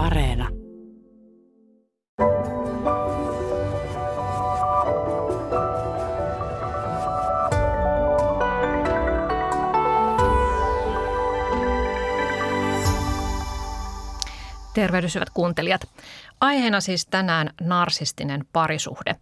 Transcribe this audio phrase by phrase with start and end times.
[0.00, 0.48] Areena.
[14.74, 15.80] Tervehdys hyvät kuuntelijat.
[16.40, 19.16] Aiheena siis tänään narsistinen parisuhde.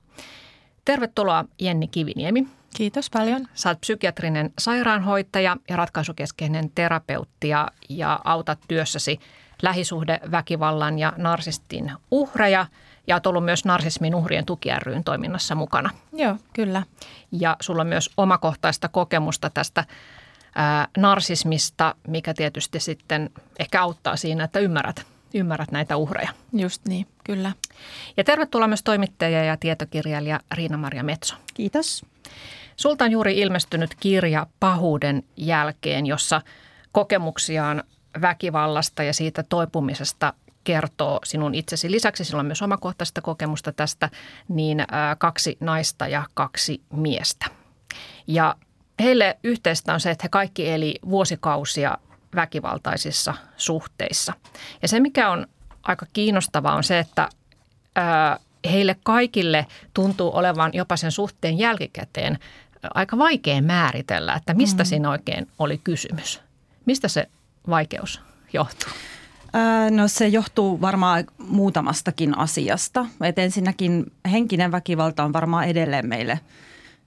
[0.84, 2.48] Tervetuloa Jenni Kiviniemi.
[2.76, 3.46] Kiitos paljon.
[3.54, 9.20] Sä oot psykiatrinen sairaanhoitaja ja ratkaisukeskeinen terapeutti ja, ja autat työssäsi
[9.62, 12.66] lähisuhdeväkivallan ja narsistin uhreja
[13.06, 15.90] ja oot ollut myös narsismin uhrien tuki ryn toiminnassa mukana.
[16.12, 16.82] Joo, kyllä.
[17.32, 19.84] Ja sulla on myös omakohtaista kokemusta tästä
[20.54, 26.30] ää, narsismista, mikä tietysti sitten ehkä auttaa siinä, että ymmärrät, ymmärrät näitä uhreja.
[26.52, 27.52] Just niin, kyllä.
[28.16, 31.34] Ja tervetuloa myös toimittaja ja tietokirjailija Riina-Maria Metso.
[31.54, 32.06] Kiitos.
[32.76, 36.42] Sulta on juuri ilmestynyt kirja Pahuuden jälkeen, jossa
[36.92, 37.84] kokemuksiaan
[38.20, 40.32] väkivallasta ja siitä toipumisesta
[40.64, 41.90] kertoo sinun itsesi.
[41.90, 44.10] Lisäksi sinulla on myös omakohtaista kokemusta tästä,
[44.48, 44.84] niin
[45.18, 47.46] kaksi naista ja kaksi miestä.
[48.26, 48.56] Ja
[49.00, 51.98] heille yhteistä on se, että he kaikki eli vuosikausia
[52.34, 54.32] väkivaltaisissa suhteissa.
[54.82, 55.46] Ja se, mikä on
[55.82, 57.28] aika kiinnostavaa, on se, että
[58.70, 62.38] heille kaikille tuntuu olevan jopa sen suhteen jälkikäteen
[62.94, 64.86] aika vaikea määritellä, että mistä mm.
[64.86, 66.42] siinä oikein oli kysymys.
[66.86, 67.28] Mistä se
[67.68, 68.20] vaikeus
[68.52, 68.92] johtuu?
[69.90, 73.06] No se johtuu varmaan muutamastakin asiasta.
[73.22, 76.40] Et ensinnäkin henkinen väkivalta on varmaan edelleen meille,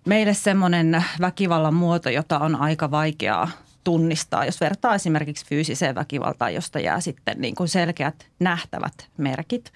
[0.05, 3.51] meille semmoinen väkivallan muoto, jota on aika vaikeaa
[3.83, 9.71] tunnistaa, jos vertaa esimerkiksi fyysiseen väkivaltaan, josta jää sitten niin kuin selkeät nähtävät merkit.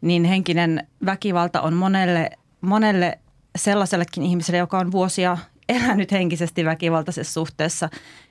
[0.00, 3.18] Niin henkinen väkivalta on monelle, monelle
[3.56, 5.38] sellaisellekin ihmiselle, joka on vuosia
[5.70, 7.88] elänyt henkisesti väkivaltaisessa suhteessa,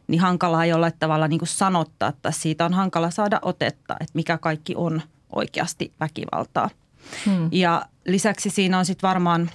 [0.08, 4.38] niin hankalaa jollain tavalla niin kuin sanottaa, että siitä on hankala saada otetta, että mikä
[4.38, 5.02] kaikki on
[5.36, 6.70] oikeasti väkivaltaa.
[7.26, 7.50] Hmm.
[7.52, 9.50] Ja lisäksi siinä on sitten varmaan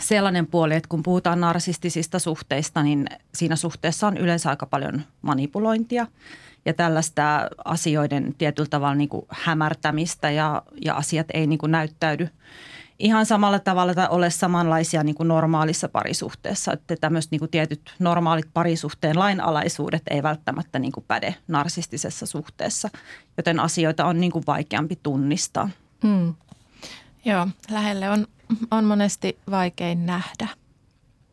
[0.00, 6.06] sellainen puoli, että kun puhutaan narsistisista suhteista, niin siinä suhteessa on yleensä aika paljon manipulointia
[6.64, 12.28] ja tällaista asioiden tietyllä tavalla niin kuin hämärtämistä ja, ja asiat ei niin kuin näyttäydy–
[13.02, 16.72] ihan samalla tavalla tai ole samanlaisia niin kuin normaalissa parisuhteessa.
[16.72, 22.90] Että tämmöiset niin kuin tietyt normaalit parisuhteen lainalaisuudet ei välttämättä niin kuin päde narsistisessa suhteessa,
[23.36, 25.68] joten asioita on niin kuin vaikeampi tunnistaa.
[26.02, 26.34] Hmm.
[27.24, 28.26] Joo, lähelle on,
[28.70, 30.48] on monesti vaikein nähdä.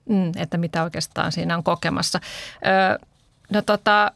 [0.09, 2.19] Mm, että mitä oikeastaan siinä on kokemassa.
[2.65, 3.07] Öö,
[3.49, 4.11] no tota,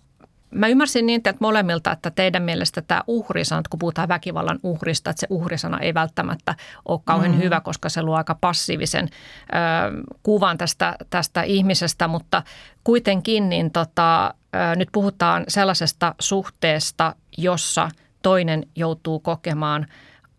[0.54, 5.20] Mä ymmärsin niin, että molemmilta, että teidän mielestä tämä uhrisana, kun puhutaan väkivallan uhrista, että
[5.20, 6.56] se uhrisana ei välttämättä
[6.86, 7.38] ole kauhean mm.
[7.38, 9.58] hyvä, koska se luo aika passiivisen ö,
[10.24, 12.44] kuvan tästä, tästä ihmisestä, mutta
[12.84, 17.90] kuitenkin niin tota, ö, nyt puhutaan sellaisesta suhteesta, jossa
[18.22, 19.88] toinen joutuu kokemaan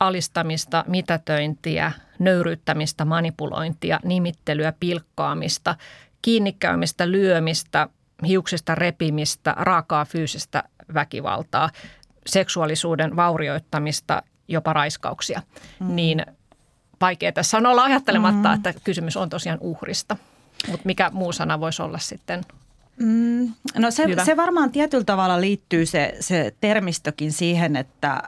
[0.00, 5.74] alistamista, mitätöintiä, nöyryyttämistä, manipulointia, nimittelyä, pilkkaamista,
[6.22, 7.88] kiinnikäymistä, lyömistä–
[8.26, 10.62] hiuksista repimistä, raakaa fyysistä
[10.94, 11.70] väkivaltaa,
[12.26, 15.42] seksuaalisuuden vaurioittamista, jopa raiskauksia,
[15.80, 15.96] mm.
[15.96, 16.26] niin
[17.00, 18.54] vaikea tässä on olla ajattelematta, mm.
[18.54, 20.16] että kysymys on tosiaan uhrista.
[20.68, 22.44] Mutta mikä muu sana voisi olla sitten
[23.00, 23.52] mm.
[23.78, 28.22] No se, se varmaan tietyllä tavalla liittyy se, se termistökin siihen, että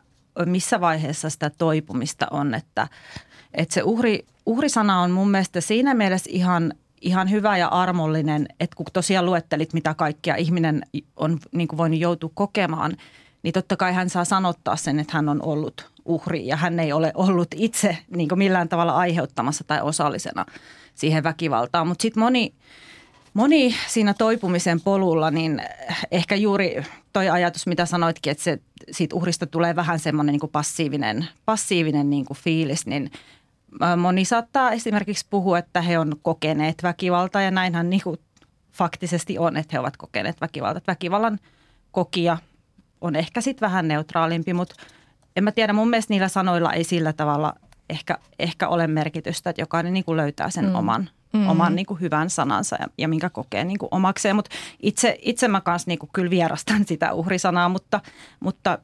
[0.44, 2.88] missä vaiheessa sitä toipumista on, että,
[3.54, 8.76] että se uhri, uhrisana on mun mielestä siinä mielessä ihan– ihan hyvä ja armollinen, että
[8.76, 10.82] kun tosiaan luettelit, mitä kaikkea ihminen
[11.16, 12.96] on niin kuin voinut joutua kokemaan,
[13.42, 16.92] niin totta kai hän saa sanottaa sen, että hän on ollut uhri ja hän ei
[16.92, 20.46] ole ollut itse niin kuin millään tavalla aiheuttamassa tai osallisena
[20.94, 21.88] siihen väkivaltaan.
[21.88, 22.54] Mutta sitten moni,
[23.34, 25.62] moni siinä toipumisen polulla, niin
[26.10, 26.82] ehkä juuri
[27.12, 28.58] toi ajatus, mitä sanoitkin, että se,
[28.90, 33.10] siitä uhrista tulee vähän semmoinen niin passiivinen, passiivinen niin kuin fiilis, niin–
[33.97, 38.20] moni saattaa esimerkiksi puhua, että he on kokeneet väkivaltaa ja näinhän niin kuin
[38.72, 40.82] faktisesti on, että he ovat kokeneet väkivaltaa.
[40.87, 41.38] Väkivallan
[41.91, 42.38] kokija
[43.00, 44.75] on ehkä sitten vähän neutraalimpi, mutta
[45.37, 47.55] en mä tiedä, mun mielestä niillä sanoilla ei sillä tavalla
[47.90, 50.75] ehkä, ehkä ole merkitystä, että jokainen niin kuin löytää sen mm.
[50.75, 51.49] oman, mm.
[51.49, 54.37] oman niin kuin hyvän sanansa ja, ja minkä kokee niin kuin omakseen.
[54.37, 54.50] Mutta
[54.82, 58.00] itse, itse mä kanssa niin kuin kyllä vierastan sitä uhrisanaa, mutta,
[58.40, 58.78] mutta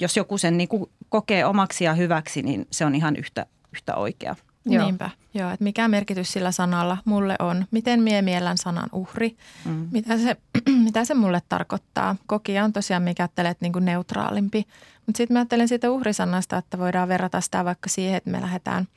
[0.00, 3.94] jos joku sen niin kuin kokee omaksi ja hyväksi, niin se on ihan yhtä, yhtä
[3.94, 4.36] oikea.
[4.66, 4.84] Joo.
[4.84, 9.88] Niinpä, joo, että mikä merkitys sillä sanalla mulle on, miten mie miellän sanan uhri, mm.
[9.92, 10.36] mitä, se,
[10.84, 12.16] mitä se mulle tarkoittaa.
[12.26, 14.66] Kokija on tosiaan, mikä ajattelee, että niin kuin neutraalimpi,
[15.06, 18.88] mutta sitten mä ajattelen siitä uhrisanasta, että voidaan verrata sitä vaikka siihen, että me lähdetään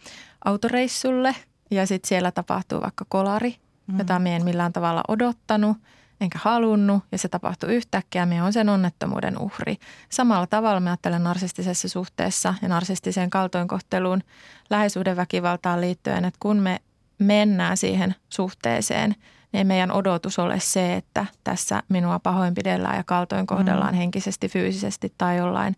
[0.46, 1.36] autoreissulle
[1.72, 3.56] ja sitten siellä tapahtuu vaikka kolari,
[3.88, 3.98] mm.
[4.00, 5.78] jota me en millään tavalla odottanut.
[6.22, 9.78] Enkä halunnut ja se tapahtui yhtäkkiä, minä olen sen onnettomuuden uhri.
[10.10, 14.24] Samalla tavalla mä ajattelen narsistisessa suhteessa ja narsistiseen kaltoinkohteluun
[14.70, 16.80] läheisyydenväkivaltaan liittyen, että kun me
[17.20, 23.48] mennään siihen suhteeseen, niin ei meidän odotus ole se, että tässä minua pahoinpidellään ja kaltoin
[23.48, 23.98] kohdellaan mm.
[23.98, 25.76] henkisesti, fyysisesti tai jollain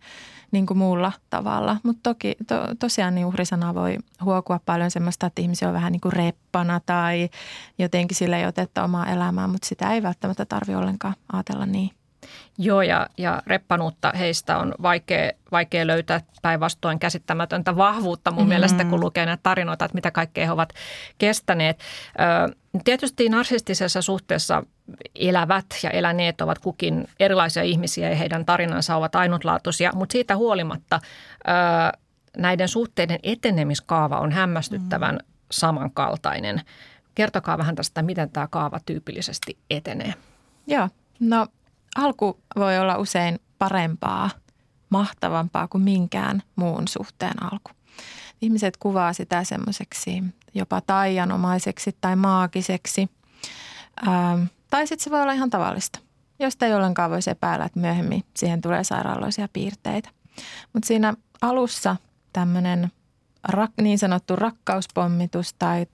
[0.54, 1.78] niin kuin muulla tavalla.
[1.84, 6.02] Mutta toki to, tosiaan niin uhrisana voi huokua paljon semmoista, että ihmisiä on vähän niin
[6.02, 7.30] kuin reppana tai
[7.80, 11.92] jotenkin sille ei otetta omaa elämää, mutta sitä ei välttämättä tarvitse ollenkaan ajatella niin.
[12.58, 18.50] Joo, ja, ja reppanuutta heistä on vaikea, vaikea löytää päinvastoin käsittämätöntä vahvuutta mun mm-hmm.
[18.50, 20.74] mielestä, kun lukee näitä tarinoita, että mitä kaikkea he ovat
[21.18, 21.80] kestäneet.
[22.50, 24.64] Ö, tietysti narsistisessa suhteessa
[25.16, 31.00] elävät ja eläneet ovat kukin erilaisia ihmisiä ja heidän tarinansa ovat ainutlaatuisia, mutta siitä huolimatta
[31.04, 31.98] ö,
[32.38, 35.28] näiden suhteiden etenemiskaava on hämmästyttävän mm.
[35.52, 36.62] samankaltainen.
[37.16, 40.14] Kertokaa vähän tästä, miten tämä kaava tyypillisesti etenee.
[40.68, 40.90] Joo,
[41.20, 41.48] no
[41.96, 44.30] alku voi olla usein parempaa,
[44.90, 47.72] mahtavampaa kuin minkään muun suhteen alku.
[48.42, 53.10] Ihmiset kuvaa sitä semmoiseksi jopa taianomaiseksi tai maagiseksi.
[54.08, 56.00] Ähm, tai sitten se voi olla ihan tavallista,
[56.40, 60.10] josta ei ollenkaan voisi epäillä, että myöhemmin siihen tulee sairaaloisia piirteitä.
[60.74, 61.96] Mutta siinä alussa
[62.34, 62.92] tämmöinen
[63.44, 65.86] rak, niin sanottu rakkauspommitus tai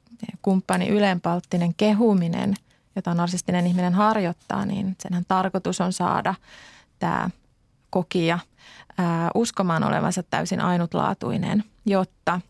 [0.42, 2.54] kumppani ylenpalttinen kehuminen–
[2.96, 6.36] jota narsistinen ihminen harjoittaa, niin senhän tarkoitus on saada
[7.00, 7.30] tämä
[7.90, 8.40] kokija
[8.98, 12.42] ää, uskomaan olevansa täysin ainutlaatuinen, jotta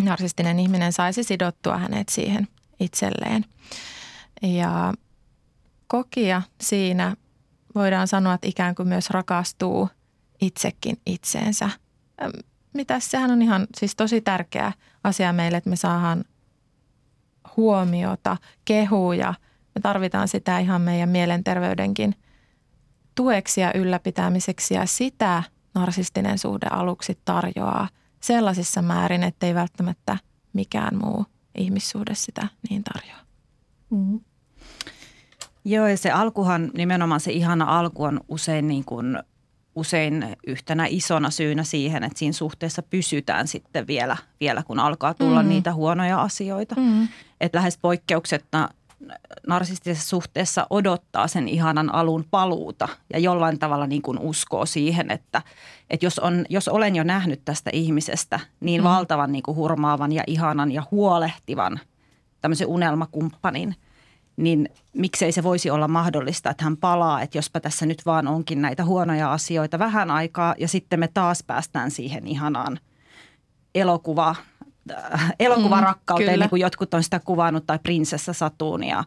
[0.00, 2.48] narsistinen ihminen saisi sidottua hänet siihen
[2.80, 3.44] itselleen.
[4.42, 4.94] Ja
[5.90, 7.16] kokija siinä
[7.74, 9.88] voidaan sanoa, että ikään kuin myös rakastuu
[10.40, 11.70] itsekin itseensä.
[12.72, 14.72] Mitä sehän on ihan siis tosi tärkeä
[15.04, 16.24] asia meille, että me saadaan
[17.56, 19.34] huomiota, kehuja–
[19.74, 22.14] me tarvitaan sitä ihan meidän mielenterveydenkin
[23.14, 25.42] tueksi ja ylläpitämiseksi ja sitä
[25.74, 27.88] narsistinen suhde aluksi tarjoaa
[28.20, 30.18] sellaisissa määrin, ettei välttämättä
[30.52, 33.18] mikään muu ihmissuhde sitä niin tarjoa.
[33.90, 34.20] Mm-hmm.
[35.64, 39.18] Joo, ja se alkuhan, nimenomaan se ihana alku on usein, niin kuin,
[39.74, 45.34] usein yhtenä isona syynä siihen, että siinä suhteessa pysytään sitten vielä, vielä kun alkaa tulla
[45.36, 45.48] mm-hmm.
[45.48, 46.74] niitä huonoja asioita.
[46.74, 47.08] Mm-hmm.
[47.40, 48.68] Että lähes poikkeuksetta
[49.46, 55.42] narsistisessa suhteessa odottaa sen ihanan alun paluuta ja jollain tavalla niin kuin uskoo siihen, että,
[55.90, 58.84] että jos, on, jos olen jo nähnyt tästä ihmisestä niin mm.
[58.84, 61.80] valtavan niin kuin hurmaavan ja ihanan ja huolehtivan
[62.40, 63.76] tämmöisen unelmakumppanin,
[64.42, 68.62] niin miksei se voisi olla mahdollista, että hän palaa, että jospa tässä nyt vaan onkin
[68.62, 72.80] näitä huonoja asioita vähän aikaa ja sitten me taas päästään siihen ihanaan
[73.74, 74.34] elokuva
[75.14, 78.84] Äh, elokuvarakkauteen, mm, niin kuin jotkut on sitä kuvannut, tai prinsessa Satuun.
[78.84, 79.04] Ja,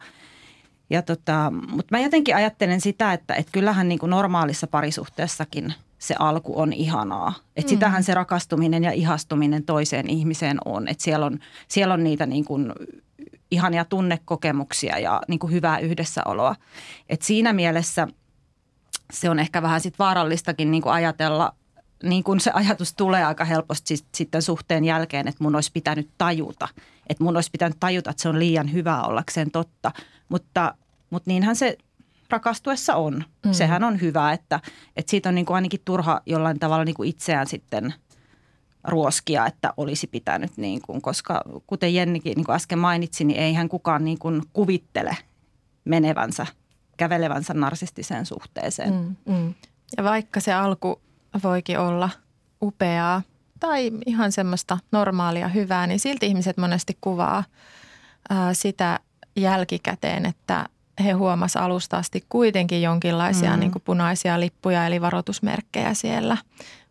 [0.90, 6.16] ja tota, mutta mä jotenkin ajattelen sitä, että, että kyllähän niin kuin normaalissa parisuhteessakin se
[6.20, 7.34] alku on ihanaa.
[7.56, 7.76] Että mm.
[7.76, 10.88] sitähän se rakastuminen ja ihastuminen toiseen ihmiseen on.
[10.88, 12.74] Että siellä on, siellä on niitä niin kuin
[13.54, 16.56] ihania tunnekokemuksia ja niin kuin hyvää yhdessäoloa.
[17.10, 18.08] että siinä mielessä
[19.14, 21.56] se on ehkä vähän sit vaarallistakin niin kuin ajatella
[22.04, 26.68] niin kuin se ajatus tulee aika helposti sitten suhteen jälkeen, että mun olisi pitänyt tajuta.
[27.08, 29.92] Että mun olisi pitänyt tajuta, että se on liian hyvä ollakseen totta.
[30.30, 30.76] Mutta,
[31.10, 31.78] mutta niinhän se
[32.30, 33.24] rakastuessa on.
[33.46, 33.54] Mm.
[33.54, 34.60] Sehän on hyvä, että,
[34.96, 37.94] että siitä on niin kuin ainakin turha jollain tavalla niin kuin itseään sitten
[38.84, 43.70] ruoskia, että olisi pitänyt, niin kuin, koska kuten Jennikin niin kuin äsken mainitsi, niin eihän
[43.70, 45.18] kukaan niin kuin kuvittele
[45.86, 46.46] menevänsä,
[46.98, 48.94] kävelevänsä narsistiseen suhteeseen.
[48.94, 49.54] Mm, mm.
[49.98, 51.02] Ja vaikka se alku
[51.44, 52.10] voikin olla
[52.62, 53.22] upeaa
[53.60, 57.44] tai ihan semmoista normaalia hyvää, niin silti ihmiset monesti kuvaa
[58.30, 59.00] ää, sitä
[59.36, 60.66] jälkikäteen, että
[61.04, 63.60] he huomasivat alusta asti kuitenkin jonkinlaisia mm.
[63.60, 66.38] niin kuin punaisia lippuja eli varoitusmerkkejä siellä.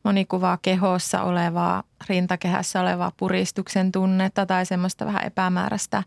[0.04, 6.02] Moni kuvaa kehossa olevaa, rintakehässä olevaa puristuksen tunnetta tai semmoista vähän epämääräistä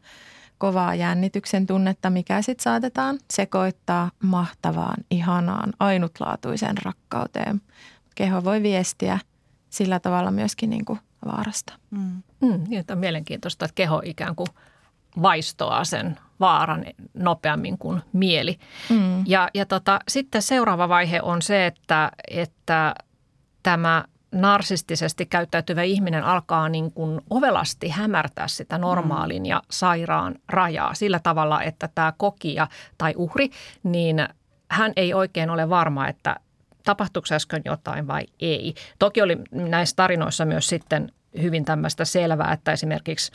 [0.58, 7.62] kovaa jännityksen tunnetta, mikä sitten saatetaan sekoittaa mahtavaan, ihanaan, ainutlaatuiseen rakkauteen–
[8.16, 9.20] keho voi viestiä
[9.70, 11.74] sillä tavalla myöskin niin kuin vaarasta.
[11.92, 12.24] Mm.
[12.42, 14.48] Mm, niin, on mielenkiintoista, että keho ikään kuin
[15.22, 18.60] vaistoaa sen vaaran nopeammin kuin mieli.
[18.90, 19.24] Mm.
[19.28, 22.96] Ja, ja tota, sitten seuraava vaihe on se, että, että
[23.64, 29.46] tämä narsistisesti käyttäytyvä ihminen alkaa niin kuin ovelasti hämärtää sitä normaalin mm.
[29.46, 33.50] ja sairaan rajaa sillä tavalla, että tämä kokija tai uhri,
[33.84, 34.28] niin
[34.72, 36.36] hän ei oikein ole varma, että
[36.86, 38.74] tapahtuiko äsken jotain vai ei.
[39.00, 41.12] Toki oli näissä tarinoissa myös sitten
[41.42, 43.32] hyvin tämmöistä selvää, että esimerkiksi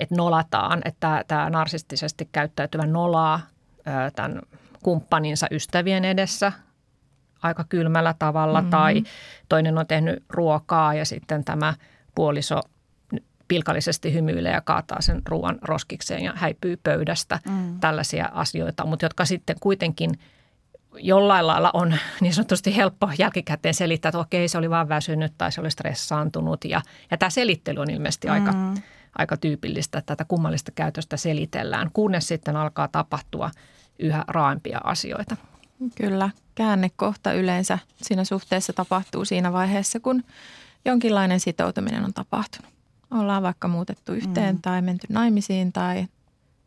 [0.00, 3.40] että nolataan, että tämä narsistisesti käyttäytyvä nolaa
[4.16, 4.40] tämän
[4.82, 6.52] kumppaninsa ystävien edessä
[7.42, 8.70] aika kylmällä tavalla mm-hmm.
[8.70, 9.02] tai
[9.48, 11.74] toinen on tehnyt ruokaa ja sitten tämä
[12.14, 12.60] puoliso
[13.48, 17.38] pilkallisesti hymyilee ja kaataa sen ruoan roskikseen ja häipyy pöydästä.
[17.48, 17.80] Mm.
[17.80, 20.10] Tällaisia asioita, mutta jotka sitten kuitenkin
[20.94, 25.52] jollain lailla on niin sanotusti helppo jälkikäteen selittää, että okei se oli vaan väsynyt tai
[25.52, 26.64] se oli stressaantunut.
[26.64, 26.80] Ja,
[27.10, 28.82] ja tämä selittely on ilmeisesti mm.
[29.18, 33.50] Aika, tyypillistä, että tätä kummallista käytöstä selitellään, kunnes sitten alkaa tapahtua
[33.98, 35.36] yhä raaempia asioita.
[35.94, 40.24] Kyllä, käännekohta yleensä siinä suhteessa tapahtuu siinä vaiheessa, kun
[40.84, 42.72] jonkinlainen sitoutuminen on tapahtunut.
[43.10, 44.62] Ollaan vaikka muutettu yhteen mm.
[44.62, 46.06] tai menty naimisiin tai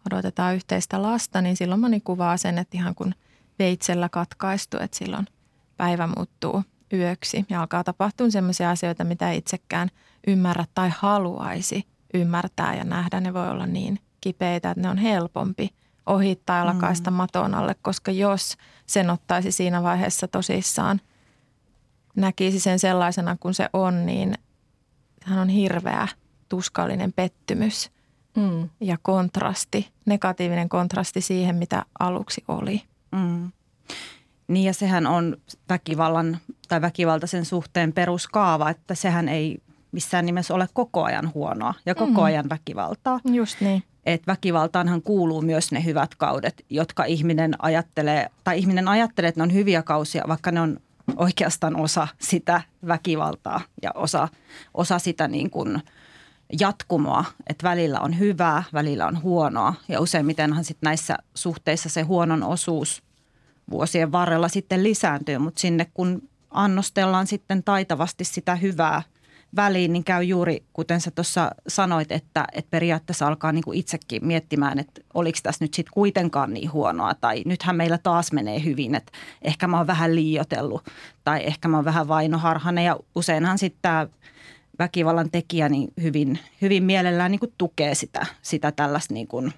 [0.07, 3.15] odotetaan yhteistä lasta, niin silloin moni kuvaa sen, että ihan kun
[3.59, 5.27] veitsellä katkaistu, että silloin
[5.77, 9.89] päivä muuttuu yöksi ja alkaa tapahtua sellaisia asioita, mitä itsekään
[10.27, 13.19] ymmärrä tai haluaisi ymmärtää ja nähdä.
[13.19, 15.69] Ne voi olla niin kipeitä, että ne on helpompi
[16.05, 17.17] ohittaa ja lakaista mm.
[17.17, 21.01] maton alle, koska jos sen ottaisi siinä vaiheessa tosissaan,
[22.15, 24.37] näkisi sen sellaisena kuin se on, niin
[25.23, 26.07] hän on hirveä
[26.49, 27.91] tuskallinen pettymys
[28.37, 28.69] mm.
[28.79, 32.81] ja kontrasti, negatiivinen kontrasti siihen, mitä aluksi oli.
[33.11, 33.51] Mm.
[34.47, 35.37] Niin ja sehän on
[35.69, 39.57] väkivallan tai väkivaltaisen suhteen peruskaava, että sehän ei
[39.93, 42.23] missään nimessä ole koko ajan huonoa ja koko mm.
[42.23, 43.19] ajan väkivaltaa.
[43.25, 49.27] Just niin että väkivaltaanhan kuuluu myös ne hyvät kaudet, jotka ihminen ajattelee, tai ihminen ajattelee,
[49.27, 50.79] että ne on hyviä kausia, vaikka ne on
[51.15, 54.27] oikeastaan osa sitä väkivaltaa ja osa,
[54.73, 55.81] osa sitä niin kuin
[56.59, 62.43] jatkumoa, että välillä on hyvää, välillä on huonoa ja useimmitenhan sitten näissä suhteissa se huonon
[62.43, 63.03] osuus
[63.69, 69.01] vuosien varrella sitten lisääntyy, mutta sinne kun annostellaan sitten taitavasti sitä hyvää–
[69.55, 74.25] väliin, niin käy juuri, kuten sä tuossa sanoit, että, että periaatteessa alkaa niin kuin itsekin
[74.25, 78.95] miettimään, että oliko tässä nyt sitten kuitenkaan niin huonoa tai nythän meillä taas menee hyvin,
[78.95, 80.83] että ehkä mä oon vähän liiotellut
[81.23, 84.07] tai ehkä mä oon vähän vainoharhainen ja useinhan sitten tämä
[84.79, 89.53] väkivallan tekijä niin hyvin, hyvin mielellään niin kuin tukee sitä, sitä tällaista niin kuin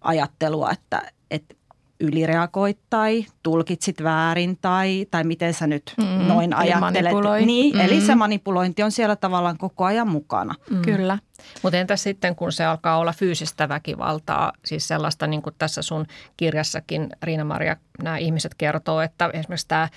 [0.00, 1.55] ajattelua, että, että
[2.00, 7.12] ylireagoit tai tulkitsit väärin tai, tai miten sä nyt mm, noin ajattelet.
[7.46, 7.80] Niin, mm.
[7.80, 10.54] Eli se manipulointi on siellä tavallaan koko ajan mukana.
[10.70, 10.82] Mm.
[10.82, 11.18] Kyllä.
[11.62, 16.06] Mutta entä sitten, kun se alkaa olla fyysistä väkivaltaa, siis sellaista niin kuin tässä sun
[16.36, 19.88] kirjassakin Riina-Maria, nämä ihmiset kertoo, että esimerkiksi tämä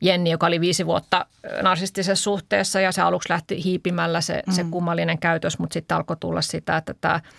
[0.00, 1.26] Jenni, joka oli viisi vuotta
[1.62, 4.52] narsistisessa suhteessa ja se aluksi lähti hiipimällä se, mm.
[4.52, 7.20] se kummallinen käytös, mutta sitten alkoi tulla sitä, että tämä–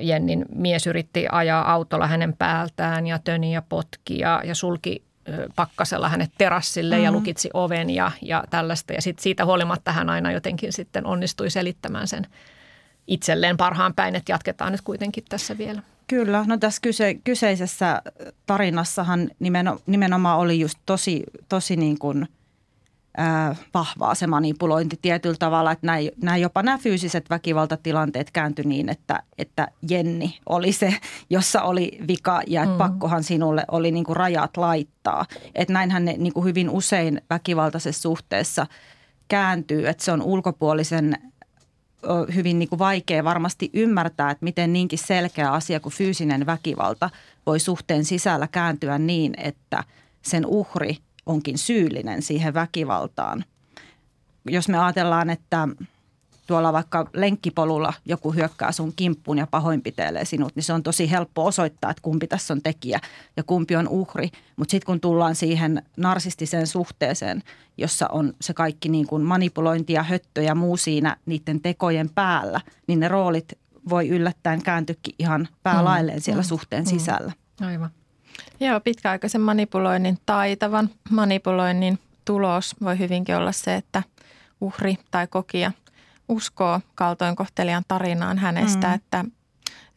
[0.00, 5.02] Jennin mies yritti ajaa autolla hänen päältään ja töni ja potki ja, ja sulki
[5.56, 7.04] pakkasella hänet terassille mm-hmm.
[7.04, 8.92] ja lukitsi oven ja, ja tällaista.
[8.92, 12.26] Ja sit siitä huolimatta hän aina jotenkin sitten onnistui selittämään sen
[13.06, 15.82] itselleen parhaan päin, että jatketaan nyt kuitenkin tässä vielä.
[16.06, 18.02] Kyllä, no tässä kyse, kyseisessä
[18.46, 19.30] tarinassahan
[19.86, 22.28] nimenomaan oli just tosi, tosi niin kuin–
[23.74, 29.22] vahvaa se manipulointi tietyllä tavalla, että nämä, nämä jopa nämä fyysiset väkivaltatilanteet kääntyi niin, että,
[29.38, 30.94] että Jenni oli se,
[31.30, 32.78] jossa oli vika ja että mm.
[32.78, 35.26] pakkohan sinulle oli niin kuin rajat laittaa.
[35.54, 38.66] Että näinhän ne niin kuin hyvin usein väkivaltaisessa suhteessa
[39.28, 41.18] kääntyy, että se on ulkopuolisen
[42.34, 47.10] hyvin niin kuin vaikea varmasti ymmärtää, että miten niinkin selkeä asia kuin fyysinen väkivalta
[47.46, 49.84] voi suhteen sisällä kääntyä niin, että
[50.22, 53.44] sen uhri– onkin syyllinen siihen väkivaltaan.
[54.44, 55.68] Jos me ajatellaan, että
[56.46, 61.46] tuolla vaikka lenkkipolulla joku hyökkää sun kimppuun ja pahoinpitelee sinut, niin se on tosi helppo
[61.46, 63.00] osoittaa, että kumpi tässä on tekijä
[63.36, 64.30] ja kumpi on uhri.
[64.56, 67.42] Mutta sitten kun tullaan siihen narsistiseen suhteeseen,
[67.76, 72.60] jossa on se kaikki niin kuin manipulointi ja höttö ja muu siinä niiden tekojen päällä,
[72.86, 76.46] niin ne roolit voi yllättäen kääntyäkin ihan päälailleen siellä mm.
[76.46, 76.88] suhteen mm.
[76.88, 77.32] sisällä.
[77.60, 77.90] Aivan.
[78.60, 84.02] Joo, pitkäaikaisen manipuloinnin, taitavan manipuloinnin tulos voi hyvinkin olla se, että
[84.60, 85.72] uhri tai kokija
[86.28, 88.94] uskoo kaltoinkohtelijan tarinaan hänestä, mm.
[88.94, 89.24] että,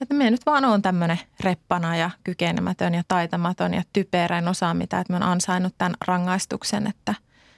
[0.01, 4.73] että me nyt vaan on tämmöinen reppana ja kykenemätön ja taitamaton ja typerä, en osaa
[4.73, 7.15] mitä, että mä oon ansainnut tämän rangaistuksen, että,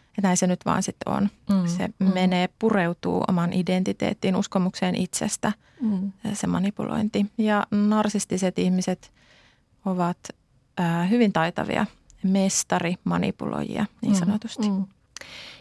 [0.08, 1.30] että näin se nyt vaan sitten on.
[1.50, 1.68] Mm.
[1.68, 2.14] Se mm.
[2.14, 6.12] menee, pureutuu oman identiteettiin, uskomukseen itsestä, mm.
[6.34, 7.26] se manipulointi.
[7.38, 9.12] Ja narsistiset ihmiset
[9.86, 10.18] ovat
[10.78, 11.86] ää, hyvin taitavia
[12.24, 14.70] mestarimanipuloijia niin mm, sanotusti.
[14.70, 14.86] Mm, mm.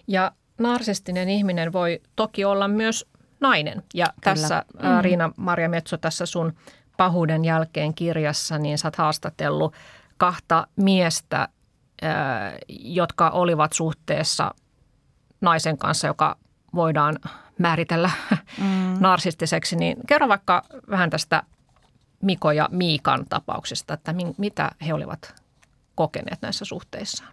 [0.06, 3.06] Ja narsistinen ihminen voi toki olla myös
[3.40, 3.82] nainen.
[3.94, 4.18] Ja Kyllä.
[4.20, 5.00] tässä mm.
[5.00, 6.52] Riina-Maria Metso tässä sun
[6.96, 9.74] pahuuden jälkeen kirjassa, niin sä oot haastatellut
[10.16, 11.48] kahta miestä,
[12.68, 14.54] jotka olivat suhteessa
[15.40, 16.36] naisen kanssa, joka
[16.74, 17.16] voidaan
[17.58, 18.10] määritellä
[18.58, 18.96] mm.
[19.00, 19.76] narsistiseksi.
[19.76, 21.42] Niin kerro vaikka vähän tästä
[22.22, 25.34] Miko ja Miikan tapauksista, että mitä he olivat
[25.94, 27.24] kokeneet näissä suhteissa?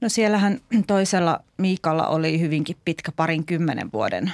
[0.00, 4.32] No siellähän toisella Miikalla oli hyvinkin pitkä parin kymmenen vuoden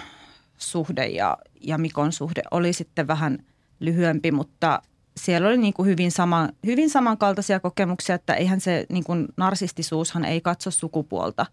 [0.59, 3.39] suhde ja, ja Mikon suhde oli sitten vähän
[3.81, 4.83] lyhyempi, mutta
[5.17, 10.25] siellä oli niin kuin hyvin, sama, hyvin samankaltaisia kokemuksia, että eihän se niin kuin narsistisuushan
[10.25, 11.47] ei katso sukupuolta.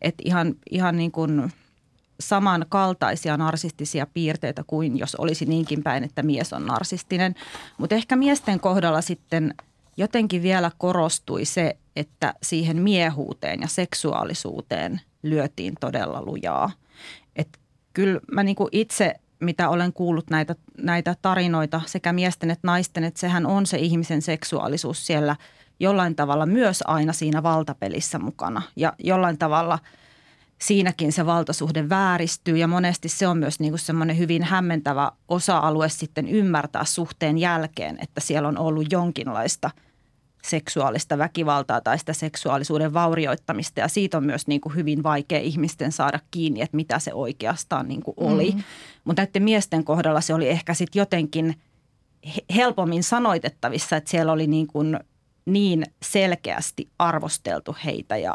[0.00, 1.52] Että ihan, ihan niin kuin
[2.20, 7.34] samankaltaisia narsistisia piirteitä kuin jos olisi niinkin päin, että mies on narsistinen.
[7.78, 9.54] Mutta ehkä miesten kohdalla sitten
[9.96, 16.70] jotenkin vielä korostui se, että siihen miehuuteen ja seksuaalisuuteen lyötiin todella lujaa.
[17.36, 17.58] Et
[17.92, 23.20] kyllä mä niinku itse, mitä olen kuullut näitä, näitä tarinoita sekä miesten että naisten, että
[23.20, 25.36] sehän on se ihmisen seksuaalisuus siellä
[25.80, 28.62] jollain tavalla myös aina siinä valtapelissä mukana.
[28.76, 29.78] Ja jollain tavalla–
[30.62, 35.88] siinäkin se valtasuhde vääristyy ja monesti se on myös niin kuin semmoinen hyvin hämmentävä osa-alue
[35.88, 39.70] sitten ymmärtää suhteen jälkeen, että siellä on ollut jonkinlaista
[40.42, 45.92] seksuaalista väkivaltaa tai sitä seksuaalisuuden vaurioittamista ja siitä on myös niin kuin hyvin vaikea ihmisten
[45.92, 48.50] saada kiinni, että mitä se oikeastaan niin kuin oli.
[48.50, 48.64] Mm-hmm.
[49.04, 51.54] Mutta näiden miesten kohdalla se oli ehkä sitten jotenkin
[52.54, 55.00] helpommin sanoitettavissa, että siellä oli niin kuin
[55.46, 58.34] niin selkeästi arvosteltu heitä ja,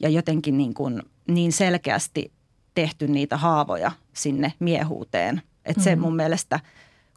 [0.00, 2.32] ja jotenkin niin kuin– niin selkeästi
[2.74, 5.42] tehty niitä haavoja sinne miehuuteen.
[5.64, 5.82] Että mm-hmm.
[5.82, 6.60] se mun mielestä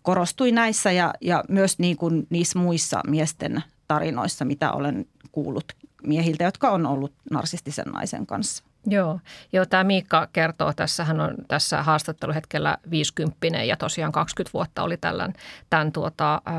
[0.04, 5.66] korostui näissä ja, ja myös niin kuin niissä muissa miesten tarinoissa, mitä olen kuullut
[6.04, 8.64] miehiltä, jotka on ollut narsistisen naisen kanssa.
[8.86, 9.20] Joo,
[9.54, 14.98] Joo tämä Miikka kertoo, tässä hän on tässä haastatteluhetkellä 50 ja tosiaan 20 vuotta oli
[14.98, 15.34] tällän,
[15.70, 16.54] tämän tuota, äh,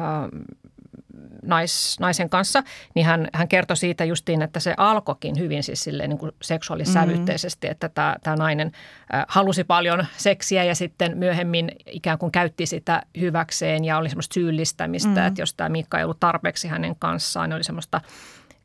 [1.49, 2.63] nais, naisen kanssa,
[2.95, 7.67] niin hän, hän kertoi siitä justiin, että se alkoikin hyvin siis silleen niin kuin seksuaalissävytteisesti,
[7.67, 7.73] mm-hmm.
[7.73, 8.73] että tämä, tämä nainen
[9.15, 14.35] äh, halusi paljon seksiä ja sitten myöhemmin ikään kuin käytti sitä hyväkseen ja oli semmoista
[14.35, 15.27] syyllistämistä, mm-hmm.
[15.27, 18.01] että jos tämä Miikka ei ollut tarpeeksi hänen kanssaan, niin oli semmoista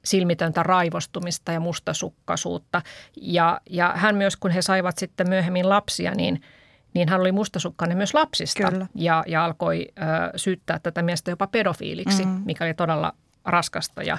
[0.06, 2.82] silmitöntä raivostumista ja mustasukkaisuutta.
[3.22, 6.42] Ja, ja hän myös, kun he saivat sitten myöhemmin lapsia, niin–
[6.94, 8.88] niin hän oli mustasukkainen myös lapsista Kyllä.
[8.96, 12.42] Ja, ja alkoi ö, syyttää tätä miestä jopa pedofiiliksi, mm.
[12.46, 13.14] mikä oli todella
[13.46, 14.18] raskasta ja,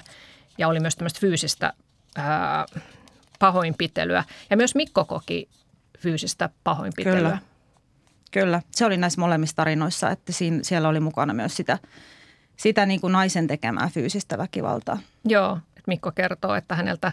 [0.58, 1.72] ja oli myös tämmöistä fyysistä
[2.18, 2.22] ö,
[3.38, 4.24] pahoinpitelyä.
[4.50, 5.48] Ja myös Mikko koki
[5.98, 7.20] fyysistä pahoinpitelyä.
[7.20, 7.38] Kyllä.
[8.30, 11.78] Kyllä, se oli näissä molemmissa tarinoissa, että siinä, siellä oli mukana myös sitä,
[12.56, 14.98] sitä niin kuin naisen tekemää fyysistä väkivaltaa.
[15.24, 17.12] Joo, että Mikko kertoo, että häneltä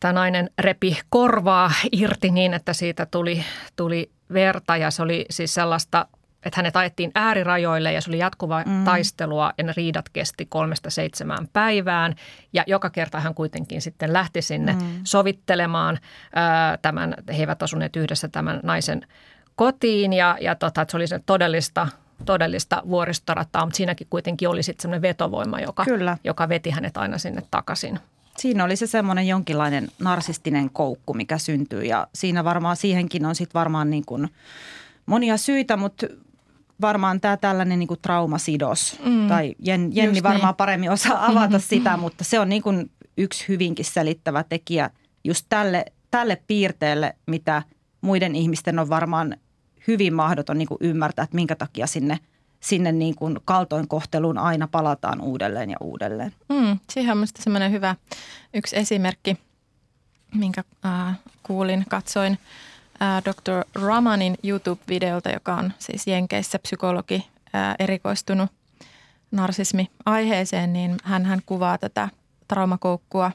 [0.00, 3.44] tämä nainen repi korvaa irti niin, että siitä tuli,
[3.76, 6.06] tuli verta ja se oli siis sellaista,
[6.42, 8.84] että hänet ajettiin äärirajoille ja se oli jatkuvaa mm.
[8.84, 12.14] taistelua ja ne riidat kesti kolmesta seitsemään päivään.
[12.52, 15.00] Ja joka kerta hän kuitenkin sitten lähti sinne mm.
[15.04, 15.98] sovittelemaan
[16.34, 19.06] ää, tämän, he eivät asuneet yhdessä tämän naisen
[19.56, 21.88] kotiin ja, ja tota, että se oli se todellista
[22.24, 26.16] todellista vuoristorataa, mutta siinäkin kuitenkin oli sitten semmoinen vetovoima, joka, Kyllä.
[26.24, 28.00] joka veti hänet aina sinne takaisin.
[28.40, 33.58] Siinä oli se semmoinen jonkinlainen narsistinen koukku, mikä syntyy ja siinä varmaan siihenkin on sitten
[33.58, 34.28] varmaan niin kuin
[35.06, 36.06] monia syitä, mutta
[36.80, 39.28] varmaan tämä tällainen niin kuin traumasidos mm.
[39.28, 40.56] tai Jen, Jenni Just varmaan niin.
[40.56, 44.90] paremmin osaa avata sitä, mutta se on niin kuin yksi hyvinkin selittävä tekijä
[45.24, 47.62] just tälle, tälle piirteelle, mitä
[48.00, 49.36] muiden ihmisten on varmaan
[49.86, 52.18] hyvin mahdoton niin kuin ymmärtää, että minkä takia sinne–
[52.60, 56.32] sinne niin kuin kaltoinkohteluun aina palataan uudelleen ja uudelleen.
[56.48, 57.96] Mm, siihen on minusta semmoinen hyvä
[58.54, 59.36] yksi esimerkki,
[60.34, 62.38] minkä äh, kuulin, katsoin
[63.02, 63.82] äh, Dr.
[63.86, 68.50] Ramanin YouTube-videolta, joka on siis Jenkeissä psykologi äh, erikoistunut
[69.30, 72.08] narsismi-aiheeseen, niin hän, hän kuvaa tätä
[72.48, 73.32] traumakoukkua.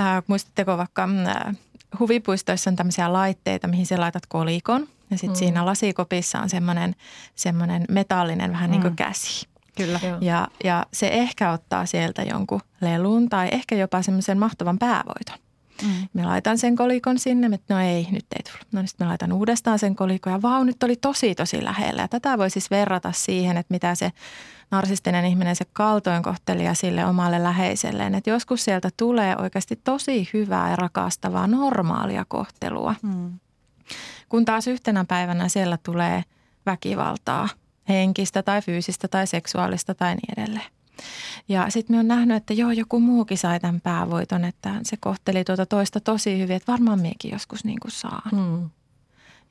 [0.00, 1.56] Äh, muistatteko vaikka äh,
[1.98, 5.38] huvipuistoissa on tämmöisiä laitteita, mihin sä laitat kolikon– ja sitten mm.
[5.38, 6.94] siinä lasikopissa on semmoinen,
[7.34, 8.72] semmoinen metallinen vähän mm.
[8.72, 9.48] niin kuin käsi.
[9.76, 10.00] Kyllä.
[10.20, 15.38] Ja, ja se ehkä ottaa sieltä jonkun lelun tai ehkä jopa semmoisen mahtavan päävoiton.
[15.82, 16.08] Mm.
[16.12, 18.66] Mä laitan sen kolikon sinne, että no ei, nyt ei tullut.
[18.72, 22.02] No niin sitten mä laitan uudestaan sen kolikon ja vau, nyt oli tosi tosi lähellä.
[22.02, 24.12] Ja tätä voi siis verrata siihen, että mitä se
[24.70, 28.14] narsistinen ihminen se kaltoinkohtelija sille omalle läheiselleen.
[28.14, 32.94] Että joskus sieltä tulee oikeasti tosi hyvää ja rakastavaa normaalia kohtelua.
[33.02, 33.38] Mm.
[34.30, 36.22] Kun taas yhtenä päivänä siellä tulee
[36.66, 37.48] väkivaltaa,
[37.88, 40.70] henkistä tai fyysistä tai seksuaalista tai niin edelleen.
[41.48, 45.44] Ja sitten me on nähnyt, että joo, joku muukin sai tämän päävoiton, että se kohteli
[45.44, 48.30] tuota toista tosi hyvin, että varmaan miekin joskus niin kuin saan.
[48.30, 48.70] Hmm.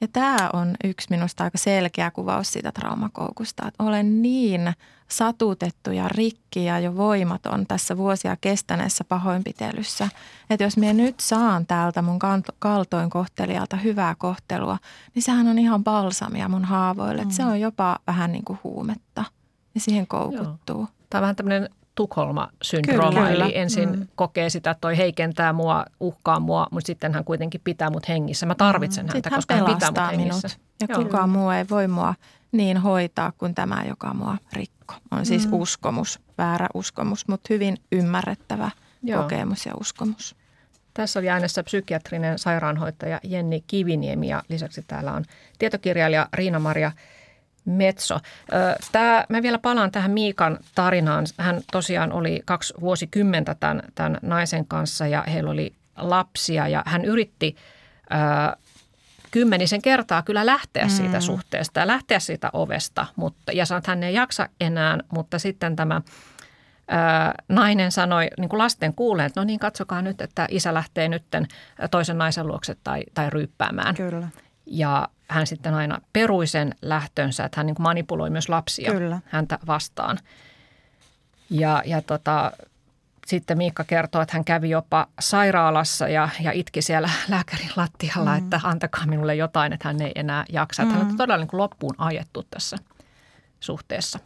[0.01, 4.73] Ja tämä on yksi minusta aika selkeä kuvaus siitä traumakoukusta, että olen niin
[5.07, 10.09] satutettu ja rikki ja jo voimaton tässä vuosia kestäneessä pahoinpitelyssä,
[10.49, 12.19] että jos minä nyt saan täältä mun
[12.59, 14.77] kaltoin kohtelijalta hyvää kohtelua,
[15.15, 17.23] niin sehän on ihan balsamia mun haavoille.
[17.23, 17.31] Mm.
[17.31, 19.23] Se on jopa vähän niin kuin huumetta.
[19.75, 20.79] ja siihen koukuttuu.
[20.79, 20.87] Joo.
[21.09, 24.07] Tämä on vähän tämmöinen Tukholma-syndrooma, kyllä, eli ensin mm.
[24.15, 28.45] kokee sitä, että toi heikentää mua, uhkaa mua, mutta sitten hän kuitenkin pitää mut hengissä.
[28.45, 29.11] Mä tarvitsen mm.
[29.13, 30.47] häntä, hän koska hän pitää mut hengissä.
[30.47, 30.61] Minut.
[30.81, 31.03] Ja Joo.
[31.03, 32.15] kukaan muu ei voi mua
[32.51, 34.95] niin hoitaa kuin tämä, joka mua rikko.
[35.11, 35.53] On siis mm.
[35.53, 38.71] uskomus, väärä uskomus, mutta hyvin ymmärrettävä
[39.03, 39.21] Joo.
[39.21, 40.35] kokemus ja uskomus.
[40.93, 45.25] Tässä oli äänessä psykiatrinen sairaanhoitaja Jenni Kiviniemi ja lisäksi täällä on
[45.59, 46.91] tietokirjailija Riina-Maria
[47.71, 48.19] Metso.
[48.91, 51.25] Tämä, mä vielä palaan tähän Miikan tarinaan.
[51.37, 57.05] Hän tosiaan oli kaksi vuosikymmentä tämän, tämän naisen kanssa ja heillä oli lapsia ja hän
[57.05, 57.55] yritti
[59.31, 60.89] kymmenisen kertaa kyllä lähteä mm.
[60.89, 65.39] siitä suhteesta ja lähteä siitä ovesta, mutta, ja sanoi, että hän ei jaksa enää, mutta
[65.39, 66.01] sitten tämä
[66.87, 71.07] ää, nainen sanoi niin kuin lasten kuuleen, että no niin, katsokaa nyt, että isä lähtee
[71.07, 71.47] nytten
[71.91, 73.95] toisen naisen luokse tai, tai ryyppäämään.
[73.95, 74.27] Kyllä.
[74.71, 79.19] Ja hän sitten aina perui sen lähtönsä, että hän niin manipuloi myös lapsia Kyllä.
[79.25, 80.19] häntä vastaan.
[81.49, 82.51] Ja, ja tota,
[83.27, 88.43] sitten Miikka kertoo, että hän kävi jopa sairaalassa ja, ja itki siellä lääkärin lattialla, mm.
[88.43, 90.85] että antakaa minulle jotain, että hän ei enää jaksa.
[90.85, 90.91] Mm.
[90.91, 92.77] hän on todella niin kuin loppuun ajettu tässä
[93.59, 94.19] suhteessa.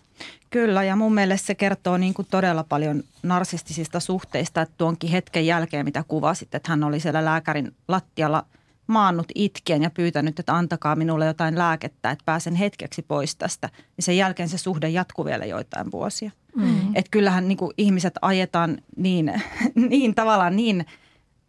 [0.50, 5.46] Kyllä, ja mun mielestä se kertoo niin kuin todella paljon narsistisista suhteista, että tuonkin hetken
[5.46, 8.46] jälkeen, mitä kuvasit, että hän oli siellä lääkärin lattialla
[8.88, 13.70] maannut itkien ja pyytänyt, että antakaa minulle jotain lääkettä, että pääsen hetkeksi pois tästä.
[13.98, 16.32] Ja sen jälkeen se suhde jatkuu vielä joitain vuosia.
[16.56, 16.96] Mm.
[16.96, 19.42] Että kyllähän niin kuin ihmiset ajetaan niin,
[19.90, 20.86] niin tavallaan niin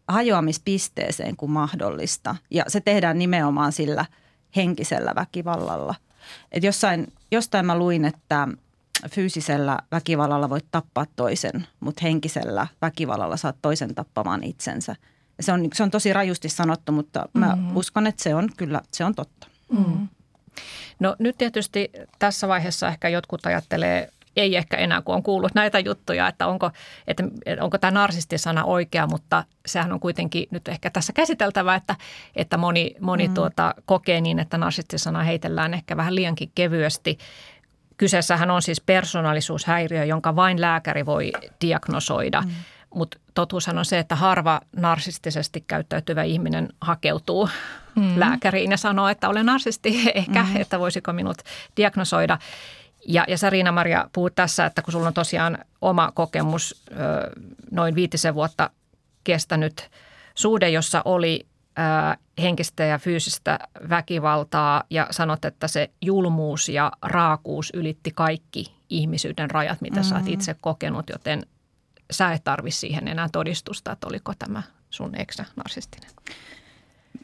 [0.07, 2.35] hajoamispisteeseen kuin mahdollista.
[2.51, 4.05] Ja se tehdään nimenomaan sillä
[4.55, 5.95] henkisellä väkivallalla.
[6.51, 8.47] Et jossain, jostain mä luin, että
[9.09, 14.95] fyysisellä väkivallalla voit tappaa toisen, mutta henkisellä väkivallalla saat toisen tappamaan itsensä.
[15.39, 17.77] Se on, se on tosi rajusti sanottu, mutta mä mm-hmm.
[17.77, 19.47] uskon, että se on kyllä, se on totta.
[19.71, 20.07] Mm.
[20.99, 25.79] No nyt tietysti tässä vaiheessa ehkä jotkut ajattelee ei ehkä enää, kun on kuullut näitä
[25.79, 26.71] juttuja, että onko,
[27.07, 27.23] että
[27.61, 31.95] onko tämä narsistisana oikea, mutta sehän on kuitenkin nyt ehkä tässä käsiteltävä, että,
[32.35, 33.33] että moni, moni mm.
[33.33, 37.17] tuota, kokee niin, että narsistisana heitellään ehkä vähän liiankin kevyesti.
[37.97, 42.41] Kyseessähän on siis persoonallisuushäiriö, jonka vain lääkäri voi diagnosoida.
[42.41, 42.51] Mm.
[42.95, 47.49] Mutta totuushan on se, että harva narsistisesti käyttäytyvä ihminen hakeutuu
[47.95, 48.19] mm.
[48.19, 50.55] lääkäriin ja sanoo, että olen narsisti ehkä, mm.
[50.55, 51.37] että voisiko minut
[51.77, 52.37] diagnosoida.
[53.07, 56.95] Ja, ja sä Riina-Maria puhut tässä, että kun sulla on tosiaan oma kokemus ö,
[57.71, 58.69] noin viitisen vuotta
[59.23, 59.89] kestänyt
[60.35, 61.45] suhde, jossa oli
[61.79, 69.51] ö, henkistä ja fyysistä väkivaltaa ja sanot, että se julmuus ja raakuus ylitti kaikki ihmisyyden
[69.51, 70.09] rajat, mitä mm-hmm.
[70.09, 70.33] sä oot mm-hmm.
[70.33, 71.43] itse kokenut, joten
[72.11, 76.09] sä et tarvi siihen enää todistusta, että oliko tämä sun eksä narsistinen.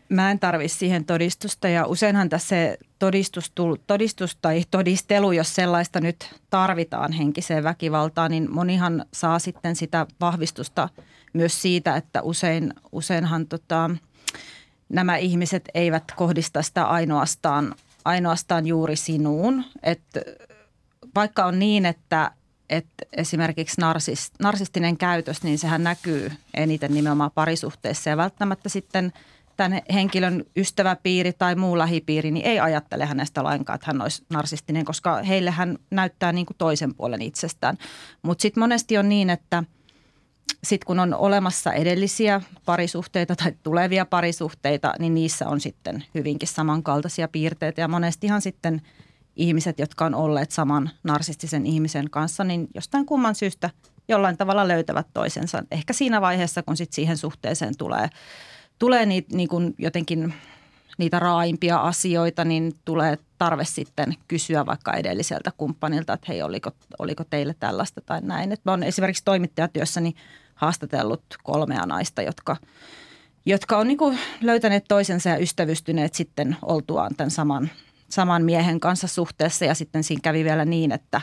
[0.10, 2.56] Mä en tarvi siihen todistusta ja useinhan tässä
[3.00, 3.52] todistus,
[3.88, 10.90] todistus tai todistelu, jos sellaista nyt tarvitaan henkiseen väkivaltaan, niin monihan saa sitten sitä vahvistusta
[11.34, 13.90] myös siitä, että usein, useinhan tota,
[14.90, 19.64] nämä ihmiset eivät kohdista sitä ainoastaan, ainoastaan juuri sinuun.
[19.84, 20.22] Että
[21.16, 22.32] vaikka on niin, että,
[22.72, 29.12] että esimerkiksi narsist, narsistinen käytös, niin sehän näkyy eniten nimenomaan parisuhteessa ja välttämättä sitten–
[29.58, 34.86] tämän henkilön ystäväpiiri tai muu lähipiiri niin ei ajattele hänestä lainkaan, että hän olisi narsistinen,
[34.86, 37.78] koska heille hän näyttää niin kuin toisen puolen itsestään.
[38.22, 39.64] Mutta sitten monesti on niin, että
[40.64, 47.28] sitten kun on olemassa edellisiä parisuhteita tai tulevia parisuhteita, niin niissä on sitten hyvinkin samankaltaisia
[47.28, 47.82] piirteitä.
[47.82, 48.82] Ja monestihan sitten
[49.42, 53.70] ihmiset, jotka on olleet saman narsistisen ihmisen kanssa, niin jostain kumman syystä
[54.08, 55.64] jollain tavalla löytävät toisensa.
[55.72, 58.10] Ehkä siinä vaiheessa, kun sitten siihen suhteeseen tulee–
[58.82, 60.34] tulee niitä niin jotenkin
[60.98, 67.24] niitä raaimpia asioita, niin tulee tarve sitten kysyä vaikka edelliseltä kumppanilta, että hei, oliko, oliko
[67.24, 68.52] teille tällaista tai näin.
[68.52, 70.14] Et mä olen esimerkiksi toimittajatyössäni
[70.56, 72.58] haastatellut kolmea naista, jotka,
[73.46, 77.70] jotka on niin löytäneet toisensa ja ystävystyneet sitten oltuaan tämän saman,
[78.12, 79.66] saman miehen kanssa suhteessa.
[79.66, 81.22] Ja sitten siinä kävi vielä niin, että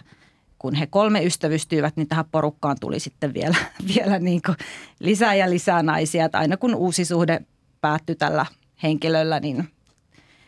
[0.59, 3.57] kun he kolme ystävystyivät, niin tähän porukkaan tuli sitten vielä,
[3.94, 4.57] vielä niin kuin
[5.01, 6.24] lisää ja lisää naisia.
[6.24, 7.40] Että aina kun uusi suhde
[7.81, 8.46] päättyi tällä
[8.83, 9.68] henkilöllä, niin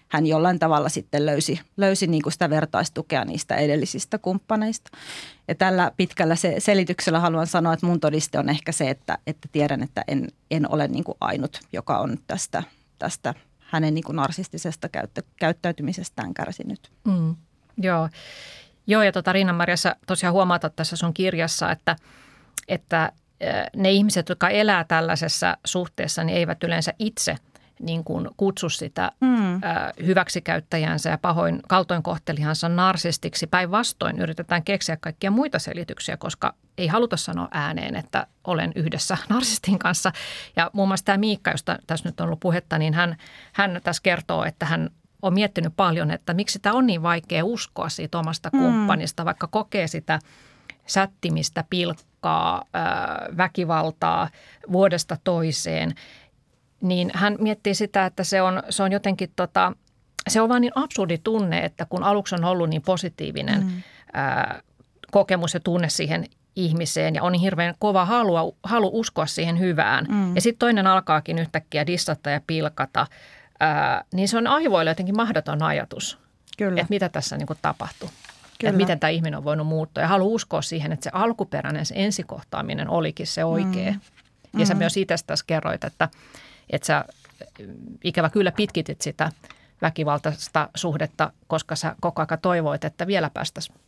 [0.08, 4.90] hän jollain tavalla sitten löysi, löysi niin kuin sitä vertaistukea niistä edellisistä kumppaneista.
[5.48, 9.48] Ja tällä pitkällä se, selityksellä haluan sanoa, että mun todiste on ehkä se, että, että
[9.52, 12.62] tiedän, että en, en ole niin kuin ainut, joka on tästä,
[12.98, 13.34] tästä
[13.70, 16.90] hänen niin kuin narsistisesta käyttä, käyttäytymisestään kärsinyt.
[17.04, 17.36] Mm,
[17.82, 18.08] joo.
[18.86, 21.96] Joo, ja tuota Riina-Marjassa tosiaan huomata tässä sun kirjassa, että,
[22.68, 23.12] että
[23.76, 27.36] ne ihmiset, jotka elää tällaisessa suhteessa, niin eivät yleensä itse
[27.80, 29.54] niin kuin kutsu sitä mm.
[29.54, 29.58] ö,
[30.06, 33.46] hyväksikäyttäjänsä ja pahoin kaltoinkohtelijansa narsistiksi.
[33.46, 39.78] Päinvastoin yritetään keksiä kaikkia muita selityksiä, koska ei haluta sanoa ääneen, että olen yhdessä narsistin
[39.78, 40.12] kanssa.
[40.56, 43.16] Ja muun muassa tämä Miikka, josta tässä nyt on ollut puhetta, niin hän,
[43.52, 44.90] hän tässä kertoo, että hän
[45.22, 48.58] on miettinyt paljon, että miksi tämä on niin vaikea uskoa siitä omasta mm.
[48.58, 50.18] kumppanista, vaikka kokee sitä
[50.86, 52.64] sättimistä, pilkkaa,
[53.36, 54.28] väkivaltaa
[54.72, 55.94] vuodesta toiseen–
[56.80, 59.72] niin hän miettii sitä, että se on, se on jotenkin tota,
[60.28, 63.82] se on vaan niin absurdi tunne, että kun aluksi on ollut niin positiivinen mm.
[64.12, 64.62] ää,
[65.10, 70.06] kokemus ja tunne siihen ihmiseen ja on niin hirveän kova halu, halu uskoa siihen hyvään.
[70.08, 70.34] Mm.
[70.34, 73.06] Ja sitten toinen alkaakin yhtäkkiä dissata ja pilkata,
[73.60, 76.18] ää, niin se on aivoille jotenkin mahdoton ajatus,
[76.58, 76.80] Kyllä.
[76.80, 78.08] että mitä tässä niin tapahtuu.
[78.08, 78.70] Kyllä.
[78.70, 80.02] Että miten tämä ihminen on voinut muuttua.
[80.02, 83.92] Ja haluaa uskoa siihen, että se alkuperäinen, se ensikohtaaminen olikin se oikea.
[83.92, 84.60] Mm.
[84.60, 84.78] Ja sä mm.
[84.78, 86.08] myös itse tässä kerroit, että–
[86.70, 87.04] että sä
[88.04, 89.32] ikävä kyllä pitkitit sitä
[89.82, 93.78] väkivaltaista suhdetta, koska sä koko ajan toivoit, että vielä päästäisiin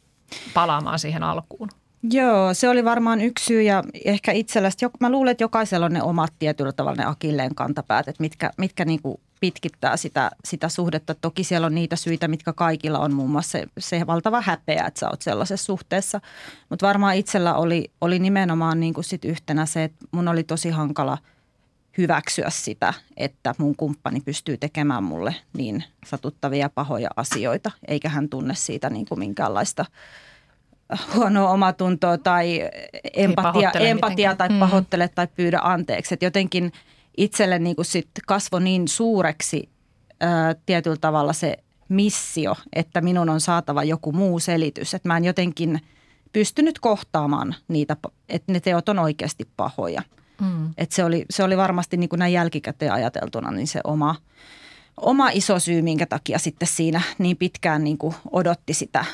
[0.54, 1.68] palaamaan siihen alkuun.
[2.10, 6.02] Joo, se oli varmaan yksi syy ja ehkä itsellästi, mä luulen, että jokaisella on ne
[6.02, 11.14] omat tietyllä tavalla ne akilleen kantapäät, että mitkä, mitkä niin kuin pitkittää sitä, sitä suhdetta.
[11.14, 15.00] Toki siellä on niitä syitä, mitkä kaikilla on, muun muassa se, se valtava häpeä, että
[15.00, 16.20] sä oot sellaisessa suhteessa.
[16.68, 20.70] Mutta varmaan itsellä oli, oli nimenomaan niin kuin sit yhtenä se, että mun oli tosi
[20.70, 21.18] hankala–
[21.98, 28.54] hyväksyä sitä, että mun kumppani pystyy tekemään mulle niin satuttavia pahoja asioita, eikä hän tunne
[28.54, 29.84] siitä niin kuin minkäänlaista
[31.14, 32.70] huonoa omatuntoa tai
[33.14, 34.58] empatia, empatia tai mm.
[34.58, 36.14] pahoittele tai pyydä anteeksi.
[36.14, 36.72] Et jotenkin
[37.16, 39.68] itselle niin kuin sit kasvoi niin suureksi
[40.20, 41.56] ää, tietyllä tavalla se
[41.88, 44.94] missio, että minun on saatava joku muu selitys.
[44.94, 45.80] Että mä en jotenkin
[46.32, 47.96] pystynyt kohtaamaan niitä,
[48.28, 50.02] että ne teot on oikeasti pahoja–
[50.40, 50.74] Mm.
[50.78, 54.16] Et se, oli, se oli varmasti niin kuin näin jälkikäteen ajateltuna niin se oma,
[54.96, 59.04] oma iso syy, minkä takia sitten siinä niin pitkään niin kuin odotti sitä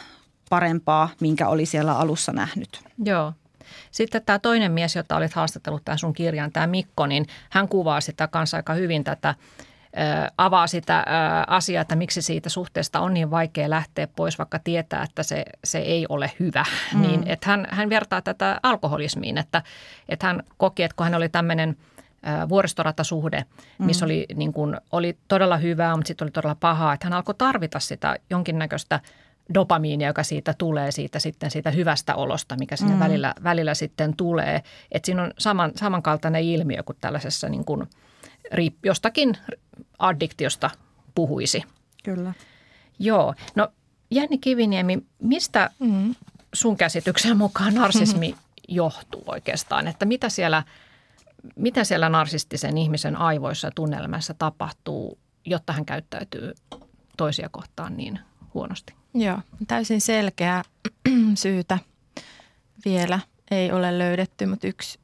[0.50, 2.81] parempaa, minkä oli siellä alussa nähnyt.
[3.04, 3.33] Joo.
[3.90, 8.00] Sitten tämä toinen mies, jota olit haastatellut tämän sun kirjan, tämä Mikko, niin hän kuvaa
[8.00, 9.35] sitä kanssa aika hyvin tätä
[10.38, 11.05] avaa sitä
[11.46, 15.79] asiaa, että miksi siitä suhteesta on niin vaikea lähteä pois, vaikka tietää, että se, se
[15.79, 16.64] ei ole hyvä.
[16.94, 17.03] Mm.
[17.03, 19.62] Niin, että hän, hän vertaa tätä alkoholismiin, että,
[20.09, 21.77] että hän koki, että kun hän oli tämmöinen
[22.48, 23.44] vuoristoratasuhde,
[23.79, 24.07] missä mm.
[24.07, 27.81] oli, niin kuin, oli todella hyvää, mutta sitten oli todella pahaa, että hän alkoi tarvita
[27.81, 29.01] sitä jonkinnäköistä
[29.55, 33.01] dopamiinia, joka siitä tulee, siitä sitten siitä hyvästä olosta, mikä sinne mm.
[33.01, 34.62] välillä, välillä sitten tulee.
[34.92, 37.87] Että siinä on saman, samankaltainen ilmiö kuin tällaisessa niin kuin–
[38.85, 39.37] jostakin
[39.99, 40.71] addiktiosta
[41.14, 41.64] puhuisi.
[42.05, 42.35] Kyllä.
[42.99, 43.35] Joo.
[43.55, 43.69] No
[44.11, 46.14] Jänni Kiviniemi, mistä mm.
[46.53, 48.45] sun käsityksen mukaan narsismi mm-hmm.
[48.69, 49.88] johtuu oikeastaan?
[49.88, 50.62] Että mitä siellä,
[51.57, 56.53] mitä siellä narsistisen ihmisen aivoissa ja tunnelmassa tapahtuu, jotta hän käyttäytyy
[57.17, 58.21] toisia kohtaan niin
[58.55, 58.95] huonosti?
[59.14, 60.62] Joo, täysin selkeä
[61.35, 61.79] syytä
[62.85, 64.99] vielä ei ole löydetty, mutta yksi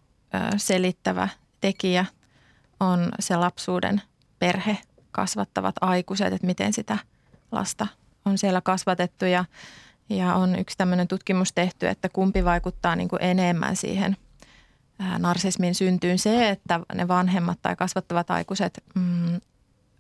[0.56, 1.28] selittävä
[1.60, 2.06] tekijä–
[2.80, 4.02] on se lapsuuden
[4.44, 4.78] perhe,
[5.10, 6.98] kasvattavat aikuiset, että miten sitä
[7.52, 7.86] lasta
[8.24, 9.24] on siellä kasvatettu.
[9.24, 9.44] Ja,
[10.08, 14.16] ja on yksi tämmöinen tutkimus tehty, että kumpi vaikuttaa niin kuin enemmän siihen
[15.18, 16.18] narsismin syntyyn.
[16.18, 19.40] Se, että ne vanhemmat tai kasvattavat aikuiset mm,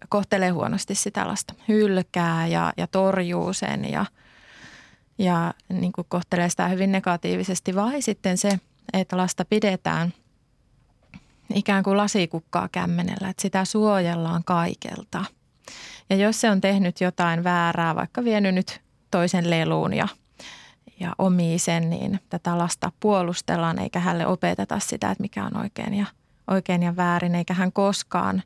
[0.08, 4.06] kohtelee huonosti sitä lasta, hylkää ja, ja torjuu sen ja,
[5.18, 7.74] ja niin kuin kohtelee sitä hyvin negatiivisesti.
[7.74, 8.60] Vai sitten se,
[8.92, 10.12] että lasta pidetään–
[11.54, 15.24] ikään kuin lasikukkaa kämmenellä, että sitä suojellaan kaikelta.
[16.10, 18.80] Ja jos se on tehnyt jotain väärää, vaikka vienyt nyt
[19.10, 20.08] toisen leluun ja,
[21.00, 25.94] ja omii sen, niin tätä lasta puolustellaan eikä hänelle opeteta sitä, että mikä on oikein
[25.94, 26.06] ja,
[26.50, 28.42] oikein ja väärin, eikä hän koskaan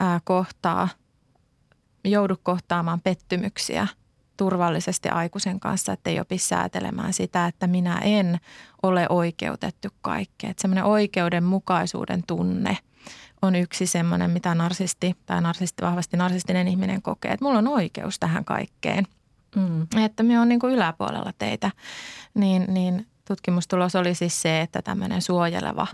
[0.00, 0.88] ää, kohtaa,
[2.04, 3.86] joudu kohtaamaan pettymyksiä–
[4.36, 8.40] turvallisesti aikuisen kanssa, että ei opi säätelemään sitä, että minä en
[8.82, 10.54] ole oikeutettu kaikkeen.
[10.58, 12.78] semmoinen oikeudenmukaisuuden tunne
[13.42, 18.18] on yksi semmoinen, mitä narsisti tai narsisti, vahvasti narsistinen ihminen kokee, että mulla on oikeus
[18.18, 19.06] tähän kaikkeen.
[19.56, 20.04] Mm.
[20.04, 21.70] Että me on niin kuin yläpuolella teitä.
[22.34, 25.86] Niin, niin tutkimustulos oli siis se, että tämmöinen suojeleva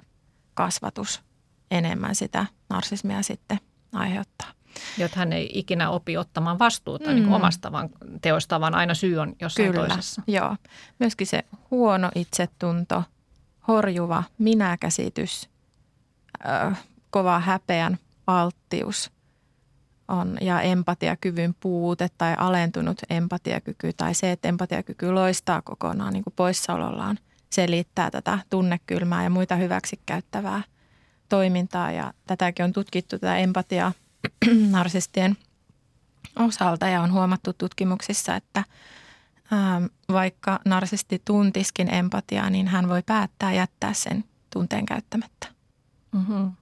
[0.54, 1.22] kasvatus
[1.70, 3.58] enemmän sitä narsismia sitten
[3.92, 4.59] aiheuttaa.
[4.98, 7.14] Jotta hän ei ikinä opi ottamaan vastuuta mm.
[7.14, 7.88] niin kuin omasta vaan
[8.22, 10.22] teosta, vaan aina syy on jossain Kyllä, toisessa.
[10.26, 10.56] joo.
[10.98, 13.02] Myöskin se huono itsetunto,
[13.68, 15.48] horjuva minäkäsitys,
[17.10, 19.10] kova häpeän alttius
[20.08, 26.34] on, ja empatiakyvyn puute tai alentunut empatiakyky tai se, että empatiakyky loistaa kokonaan niin kuin
[26.36, 27.18] poissaolollaan,
[27.50, 30.62] selittää tätä tunnekylmää ja muita hyväksikäyttävää
[31.28, 31.92] toimintaa.
[31.92, 33.92] Ja tätäkin on tutkittu, tätä empatiaa
[34.70, 35.36] narsistien
[36.36, 38.64] osalta ja on huomattu tutkimuksissa, että
[39.52, 45.48] ähm, vaikka narsisti tuntiskin empatiaa, niin hän voi päättää jättää sen tunteen käyttämättä.
[46.12, 46.52] Mm-hmm.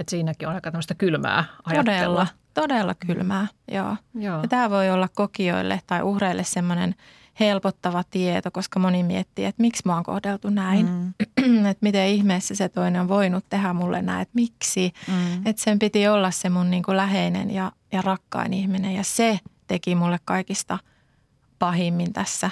[0.00, 1.94] Et siinäkin on aika tämmöistä kylmää ajattelua.
[1.94, 3.96] Todella, todella kylmää, joo.
[4.14, 4.42] joo.
[4.42, 6.94] Ja tämä voi olla kokijoille tai uhreille semmoinen
[7.40, 10.86] helpottava tieto, koska moni miettii, että miksi mä oon kohdeltu näin.
[10.86, 11.66] Mm.
[11.70, 14.92] että miten ihmeessä se toinen on voinut tehdä mulle näin, että miksi.
[15.08, 15.46] Mm.
[15.46, 19.40] Että sen piti olla se mun niin kuin läheinen ja, ja rakkain ihminen ja se
[19.66, 20.78] teki mulle kaikista
[21.58, 22.50] pahimmin tässä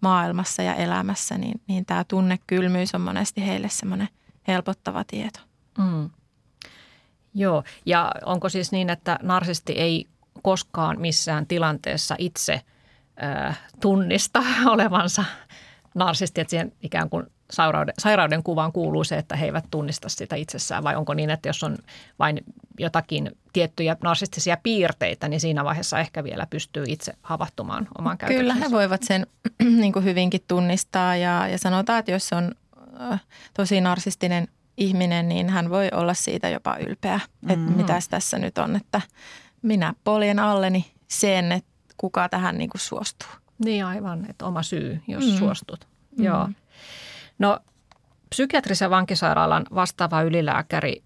[0.00, 4.08] maailmassa ja elämässä, niin, niin tämä tunnekylmyys on monesti heille semmoinen
[4.48, 5.40] helpottava tieto.
[5.78, 6.10] Mm.
[7.34, 10.06] Joo, ja onko siis niin, että narsisti ei
[10.42, 12.60] koskaan missään tilanteessa itse
[13.22, 15.24] äh, tunnista olevansa
[15.94, 20.36] narsisti, että siihen ikään kuin sairauden, sairauden kuvaan kuuluu se, että he eivät tunnista sitä
[20.36, 21.78] itsessään vai onko niin, että jos on
[22.18, 22.40] vain
[22.78, 28.54] jotakin tiettyjä narsistisia piirteitä, niin siinä vaiheessa ehkä vielä pystyy itse havahtumaan omaan käytöksensä.
[28.54, 29.26] Kyllä he voivat sen
[29.80, 32.52] niin kuin hyvinkin tunnistaa ja, ja sanotaan, että jos on
[33.12, 33.20] äh,
[33.54, 37.76] tosi narsistinen ihminen, niin hän voi olla siitä jopa ylpeä, että mm-hmm.
[37.76, 39.00] mitäs tässä nyt on, että
[39.62, 43.28] minä poljen alleni sen, että kuka tähän niin kuin suostuu.
[43.64, 45.38] Niin aivan, että oma syy, jos mm-hmm.
[45.38, 45.84] suostut.
[45.84, 46.24] Mm-hmm.
[46.24, 46.48] Joo.
[47.38, 47.58] No
[48.30, 51.02] psykiatrisen vankisairaalan vastaava ylilääkäri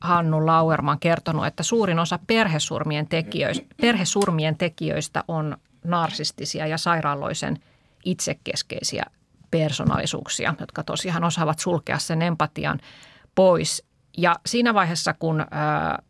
[0.00, 7.58] Hannu Lauerman kertonut, että suurin osa perhesurmien tekijöistä, perhesurmien tekijöistä on narsistisia ja sairaaloisen
[8.04, 9.04] itsekeskeisiä
[9.50, 12.80] persoonallisuuksia, jotka tosiaan osaavat sulkea sen empatian
[13.34, 13.84] pois.
[14.16, 16.02] Ja siinä vaiheessa, kun ää,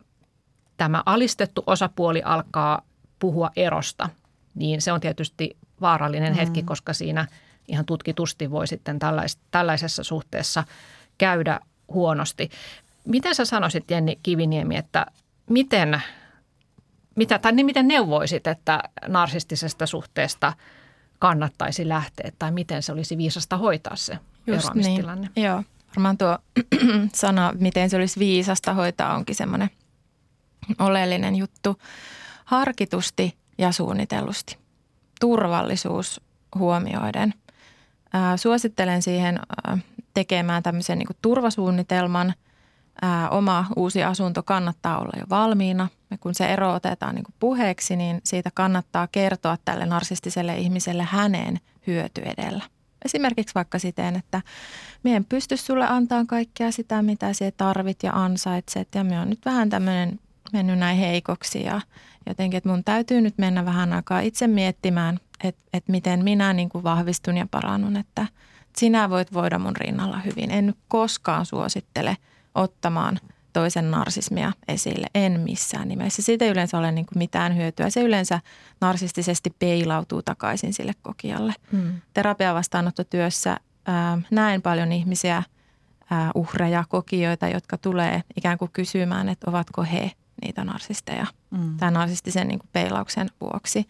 [0.77, 2.81] tämä alistettu osapuoli alkaa
[3.19, 4.09] puhua erosta,
[4.55, 6.37] niin se on tietysti vaarallinen mm.
[6.37, 7.27] hetki, koska siinä
[7.67, 10.63] ihan tutkitusti voi sitten tällais, tällaisessa suhteessa
[11.17, 12.49] käydä huonosti.
[13.05, 15.05] Miten sä sanoisit, Jenni Kiviniemi, että
[15.49, 16.01] miten,
[17.15, 20.53] mitä, tai niin miten neuvoisit, että narsistisesta suhteesta–
[21.19, 25.29] kannattaisi lähteä tai miten se olisi viisasta hoitaa se Just eroamistilanne.
[25.35, 25.45] Niin.
[25.45, 25.63] Joo,
[25.95, 26.37] varmaan tuo
[27.13, 29.69] sana, miten se olisi viisasta hoitaa, onkin semmoinen
[30.79, 31.77] oleellinen juttu.
[32.45, 34.57] Harkitusti ja suunnitellusti.
[35.19, 36.21] Turvallisuus
[36.55, 37.33] huomioiden.
[38.35, 39.39] suosittelen siihen
[40.13, 42.33] tekemään tämmöisen niin turvasuunnitelman–
[43.31, 45.87] oma uusi asunto kannattaa olla jo valmiina.
[46.11, 51.59] Ja kun se ero otetaan niin puheeksi, niin siitä kannattaa kertoa tälle narsistiselle ihmiselle hänen
[51.87, 52.63] hyöty edellä.
[53.05, 54.41] Esimerkiksi vaikka siten, että
[55.03, 58.87] minä en pysty sulle antaa kaikkea sitä, mitä sinä tarvit ja ansaitset.
[58.95, 60.19] Ja minä on nyt vähän tämmöinen
[60.53, 61.81] mennyt näin heikoksi ja
[62.27, 66.69] jotenkin, että mun täytyy nyt mennä vähän aikaa itse miettimään, että, että miten minä niin
[66.69, 68.27] kuin vahvistun ja parannun, että
[68.77, 70.51] sinä voit voida mun rinnalla hyvin.
[70.51, 72.17] En nyt koskaan suosittele–
[72.55, 73.19] ottamaan
[73.53, 75.07] toisen narsismia esille.
[75.15, 76.21] En missään nimessä.
[76.21, 77.89] Siitä ei yleensä ole niin kuin mitään hyötyä.
[77.89, 78.39] Se yleensä
[78.81, 81.53] narsistisesti peilautuu takaisin sille kokijalle.
[81.71, 82.01] Hmm.
[82.13, 85.43] Terapiavastaanottotyössä ää, näen paljon ihmisiä,
[86.09, 91.77] ää, uhreja, kokijoita, jotka tulee ikään kuin kysymään, että ovatko he niitä narsisteja mm.
[91.77, 93.87] tämän narsistisen niin kuin peilauksen vuoksi.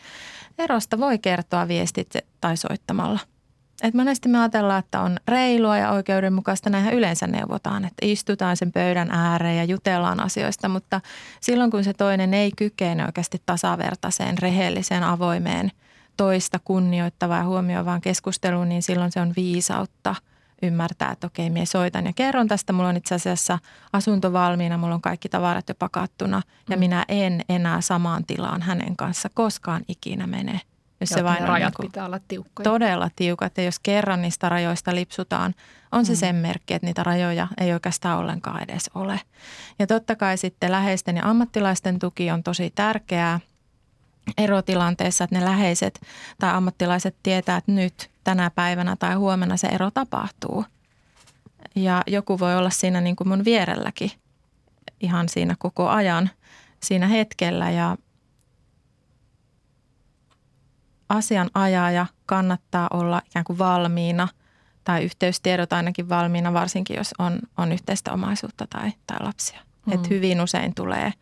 [0.58, 3.19] Erosta voi kertoa viestit tai soittamalla–
[3.84, 8.71] et monesti me ajatellaan, että on reilua ja oikeudenmukaista, näinhän yleensä neuvotaan, että istutaan sen
[8.71, 11.01] pöydän ääreen ja jutellaan asioista, mutta
[11.41, 15.71] silloin kun se toinen ei kykene oikeasti tasavertaiseen, rehelliseen, avoimeen,
[16.17, 20.15] toista kunnioittavaa ja huomioivaan keskusteluun, niin silloin se on viisautta
[20.65, 22.73] ymmärtää, että okei, minä soitan ja kerron tästä.
[22.73, 23.60] Mulla on itse asiassa
[23.93, 26.80] asunto valmiina, mulla on kaikki tavarat jo pakattuna ja mm.
[26.80, 30.62] minä en enää samaan tilaan hänen kanssa koskaan ikinä mene–
[30.99, 32.63] jos se vain rajat niin kuin pitää olla tiukkoja.
[32.63, 35.56] Todella tiukat ja jos kerran niistä rajoista lipsutaan,
[35.91, 36.17] on se mm.
[36.17, 39.21] sen merkki, että niitä rajoja ei oikeastaan ollenkaan edes ole.
[39.80, 43.39] Ja totta kai sitten läheisten ja ammattilaisten tuki on tosi tärkeää
[44.38, 46.01] erotilanteessa, että ne läheiset
[46.39, 50.65] tai ammattilaiset tietää, että nyt tänä päivänä tai huomenna se ero tapahtuu.
[51.75, 54.11] Ja joku voi olla siinä niin kuin mun vierelläkin
[55.01, 56.29] ihan siinä koko ajan
[56.83, 57.97] siinä hetkellä ja
[61.09, 64.27] asianajaja kannattaa olla ikään kuin valmiina
[64.83, 69.60] tai yhteystiedot ainakin valmiina, varsinkin jos on, on yhteistä omaisuutta tai, tai lapsia.
[69.85, 69.93] Mm.
[69.93, 71.13] Et hyvin usein tulee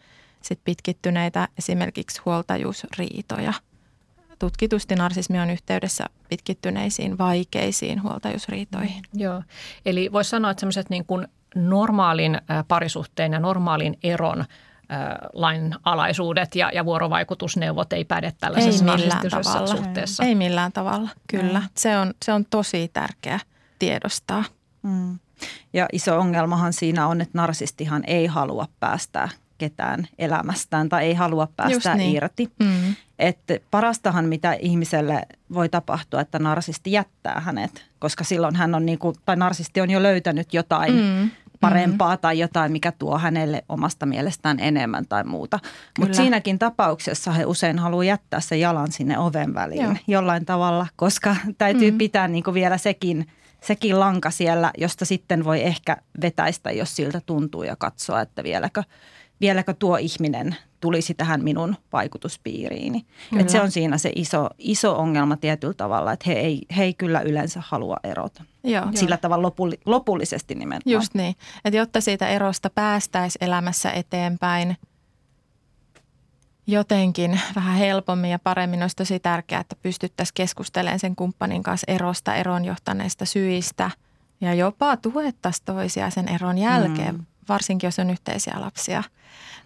[0.43, 3.53] sit pitkittyneitä esimerkiksi huoltajuusriitoja.
[4.39, 9.03] Tutkitusti narsismi on yhteydessä pitkittyneisiin vaikeisiin huoltajuusriitoihin.
[9.13, 9.43] Mm, joo,
[9.85, 14.45] eli voisi sanoa, että semmoiset niin kuin normaalin parisuhteen ja normaalin eron
[15.33, 19.67] lainalaisuudet ja, ja vuorovaikutusneuvot ei päde tällaisessa ei millään tavalla.
[19.67, 20.23] suhteessa.
[20.23, 21.59] Ei millään tavalla, kyllä.
[21.59, 21.67] Mm.
[21.77, 23.39] Se, on, se on tosi tärkeä
[23.79, 24.43] tiedostaa.
[24.81, 25.19] Mm.
[25.73, 31.47] Ja iso ongelmahan siinä on, että narsistihan ei halua päästää ketään elämästään tai ei halua
[31.55, 32.15] päästä niin.
[32.15, 32.51] irti.
[32.59, 32.95] Mm.
[33.19, 35.21] Että parastahan, mitä ihmiselle
[35.53, 39.89] voi tapahtua, että narsisti jättää hänet, koska silloin hän on, niin kuin, tai narsisti on
[39.89, 41.29] jo löytänyt jotain mm.
[41.59, 42.19] parempaa mm.
[42.19, 45.59] tai jotain, mikä tuo hänelle omasta mielestään enemmän tai muuta.
[45.99, 49.95] Mutta siinäkin tapauksessa he usein haluaa jättää se jalan sinne oven väliin Joo.
[50.07, 51.97] jollain tavalla, koska täytyy mm.
[51.97, 53.25] pitää niin kuin vielä sekin–
[53.63, 58.83] sekin lanka siellä, josta sitten voi ehkä vetäistä, jos siltä tuntuu ja katsoa, että vieläkö,
[59.41, 63.05] vieläkö tuo ihminen tulisi tähän minun vaikutuspiiriini.
[63.39, 66.93] Et se on siinä se iso, iso ongelma tietyllä tavalla, että he ei, he ei
[66.93, 68.43] kyllä yleensä halua erota.
[68.63, 68.85] Joo.
[68.95, 70.93] Sillä tavalla lopulli, lopullisesti nimenomaan.
[70.93, 74.75] Just niin, että jotta siitä erosta päästäisiin elämässä eteenpäin–
[76.67, 82.35] jotenkin vähän helpommin ja paremmin olisi tosi tärkeää, että pystyttäisiin keskustelemaan sen kumppanin kanssa erosta,
[82.35, 83.91] eron johtaneista syistä
[84.41, 87.25] ja jopa tuettaisiin toisia sen eron jälkeen, mm.
[87.49, 89.03] Varsinkin jos on yhteisiä lapsia.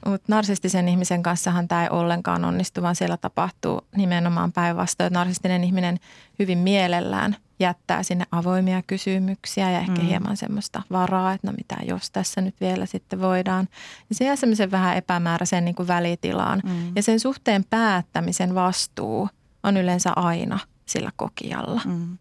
[0.05, 5.13] Mutta narsistisen ihmisen kanssahan tämä ei ollenkaan onnistu, vaan siellä tapahtuu nimenomaan päinvastoin.
[5.13, 5.99] Narsistinen ihminen
[6.39, 10.07] hyvin mielellään jättää sinne avoimia kysymyksiä ja ehkä mm.
[10.07, 13.67] hieman semmoista varaa, että no mitä jos tässä nyt vielä sitten voidaan.
[14.09, 16.61] Ja se jää semmoisen vähän epämääräisen niin kuin välitilaan.
[16.65, 16.91] Mm.
[16.95, 19.29] Ja sen suhteen päättämisen vastuu
[19.63, 21.81] on yleensä aina sillä kokijalla.
[21.85, 22.17] Mm.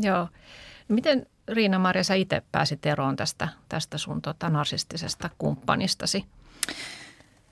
[0.00, 0.28] Joo.
[0.88, 6.24] Miten Riina-Maria sä itse pääsit eroon tästä, tästä sun tota, narsistisesta kumppanistasi?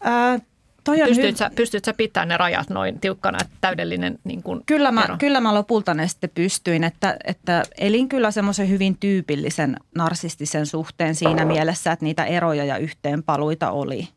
[0.07, 0.43] Äh,
[0.84, 4.62] Toi pystyt, hy- sä, pystyt sä pitämään ne rajat noin tiukkana, että täydellinen niin kuin
[4.66, 5.16] kyllä, mä, ero?
[5.18, 11.14] kyllä mä lopulta ne sitten pystyin, että, että elin kyllä semmoisen hyvin tyypillisen narsistisen suhteen
[11.14, 14.09] siinä mielessä, että niitä eroja ja yhteenpaluita oli.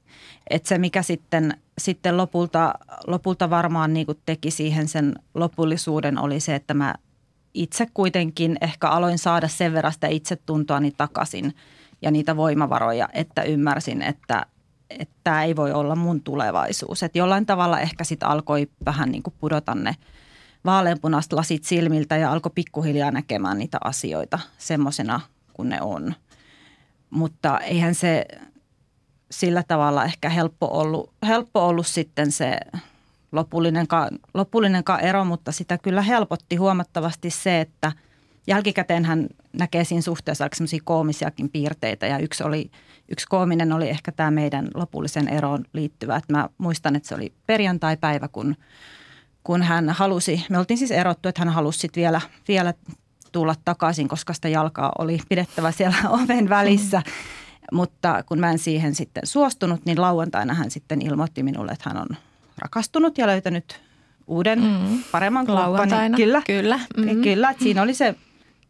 [0.50, 2.74] Että se, mikä sitten, sitten lopulta,
[3.08, 6.94] lopulta varmaan niin teki siihen sen lopullisuuden, oli se, että mä
[7.54, 11.56] itse kuitenkin ehkä aloin saada sen verran sitä itsetuntoani takaisin
[12.02, 14.46] ja niitä voimavaroja, että ymmärsin, että,
[14.90, 17.04] että tämä ei voi olla mun tulevaisuus.
[17.04, 19.96] Että jollain tavalla ehkä sitten alkoi vähän niin kuin pudota ne
[20.66, 25.20] vaaleanpunaiset lasit silmiltä ja alkoi pikkuhiljaa näkemään niitä asioita semmoisena
[25.54, 26.14] kuin ne on.
[27.10, 28.26] Mutta eihän se
[29.32, 32.58] sillä tavalla ehkä helppo ollut, helppo ollut sitten se
[33.34, 37.92] lopullinenkaan, lopullinenkaan ero, mutta sitä kyllä helpotti huomattavasti se, että
[38.48, 42.72] jälkikäteen hän näkee siinä suhteessa aika semmoisia koomisiakin piirteitä ja yksi oli–
[43.10, 46.16] yksi koominen oli ehkä tämä meidän lopullisen eroon liittyvä.
[46.16, 48.56] Että mä muistan, että se oli perjantai-päivä, kun,
[49.44, 52.74] kun hän halusi, me oltiin siis erottu, että hän halusi sitten vielä, vielä
[53.32, 56.98] tulla takaisin, koska sitä jalkaa oli pidettävä siellä oven välissä.
[57.06, 57.78] Mm.
[57.78, 62.02] Mutta kun mä en siihen sitten suostunut, niin lauantaina hän sitten ilmoitti minulle, että hän
[62.02, 62.18] on
[62.58, 63.82] rakastunut ja löytänyt
[64.28, 65.04] uuden, mm.
[65.12, 66.16] paremman kumppanin.
[66.16, 66.80] Kyllä, kyllä.
[66.98, 67.22] Mm-hmm.
[67.22, 68.16] Kyllä, että siinä oli se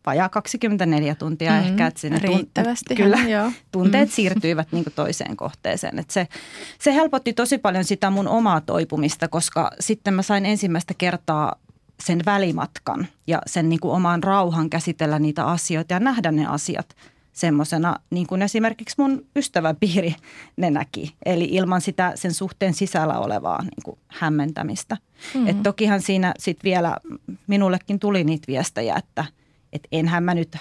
[0.05, 1.87] vajaa 24 tuntia mm, ehkä.
[1.87, 2.95] Että sinne riittävästi.
[2.95, 3.51] Kyllä, joo.
[3.71, 4.13] tunteet mm.
[4.13, 5.99] siirtyivät niin toiseen kohteeseen.
[5.99, 6.27] Että se,
[6.79, 11.55] se helpotti tosi paljon sitä mun omaa toipumista, koska sitten mä sain ensimmäistä kertaa
[12.03, 16.95] sen välimatkan ja sen niin kuin oman rauhan käsitellä niitä asioita ja nähdä ne asiat
[17.33, 20.15] semmoisena, niin kuin esimerkiksi mun ystäväpiiri
[20.57, 21.15] ne näki.
[21.25, 24.97] Eli ilman sitä sen suhteen sisällä olevaa niin kuin hämmentämistä.
[25.33, 25.49] Mm-hmm.
[25.49, 26.97] Et tokihan siinä sitten vielä
[27.47, 29.25] minullekin tuli niitä viestejä, että–
[29.73, 30.57] että enhän mä nyt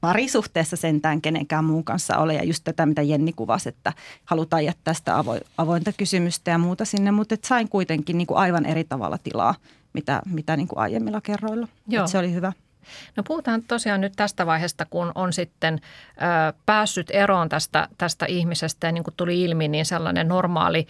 [0.00, 2.34] parisuhteessa sentään kenenkään muun kanssa ole.
[2.34, 3.92] Ja just tätä, mitä Jenni kuvasi, että
[4.24, 5.24] halutaan jättää sitä
[5.58, 9.54] avointa kysymystä ja muuta sinne, mutta et sain kuitenkin niin kuin aivan eri tavalla tilaa,
[9.92, 11.68] mitä, mitä niin kuin aiemmilla kerroilla.
[11.88, 12.06] Joo.
[12.06, 12.52] se oli hyvä.
[13.16, 15.80] No puhutaan tosiaan nyt tästä vaiheesta, kun on sitten
[16.10, 20.86] ö, päässyt eroon tästä, tästä ihmisestä ja niin kuin tuli ilmi, niin sellainen normaali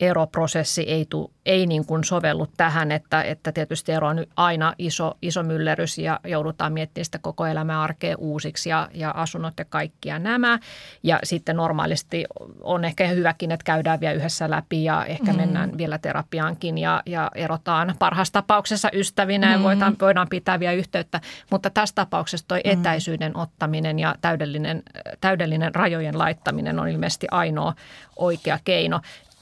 [0.00, 5.14] eroprosessi ei, tu, ei niin kuin sovellu tähän, että, että tietysti ero on aina iso,
[5.22, 10.18] iso myllerys ja joudutaan miettimään sitä koko elämän arkea uusiksi ja, ja asunnot ja kaikkia
[10.18, 10.58] nämä.
[11.02, 12.24] Ja sitten normaalisti
[12.60, 15.36] on ehkä hyväkin, että käydään vielä yhdessä läpi ja ehkä mm.
[15.36, 19.52] mennään vielä terapiaankin ja, ja erotaan parhaassa tapauksessa ystävinä mm.
[19.52, 21.20] ja voidaan, voidaan pitää vielä yhteyttä.
[21.50, 22.62] Mutta tässä tapauksessa tuo mm.
[22.64, 24.82] etäisyyden ottaminen ja täydellinen,
[25.20, 27.74] täydellinen rajojen laittaminen on ilmeisesti ainoa
[28.16, 29.00] oikea keino.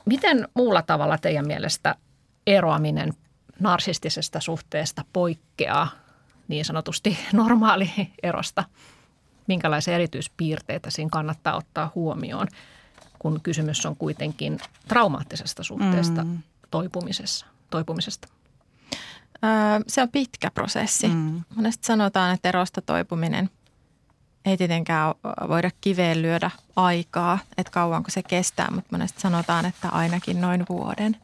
[0.08, 1.94] Miten muulla tavalla teidän mielestä
[2.46, 3.12] eroaminen
[3.60, 5.88] narsistisesta suhteesta poikkeaa
[6.48, 7.90] niin sanotusti normaali
[8.22, 8.64] erosta?
[9.46, 12.48] Minkälaisia erityispiirteitä siinä kannattaa ottaa huomioon,
[13.18, 16.38] kun kysymys on kuitenkin traumaattisesta suhteesta mm.
[16.70, 18.28] toipumisessa, toipumisesta?
[19.86, 21.08] se on pitkä prosessi.
[21.08, 21.42] Mm.
[21.54, 23.50] Monesti sanotaan, että erosta toipuminen
[24.44, 25.14] ei tietenkään
[25.48, 31.16] voida kiveen lyödä aikaa, että kauanko se kestää, mutta monesti sanotaan, että ainakin noin vuoden.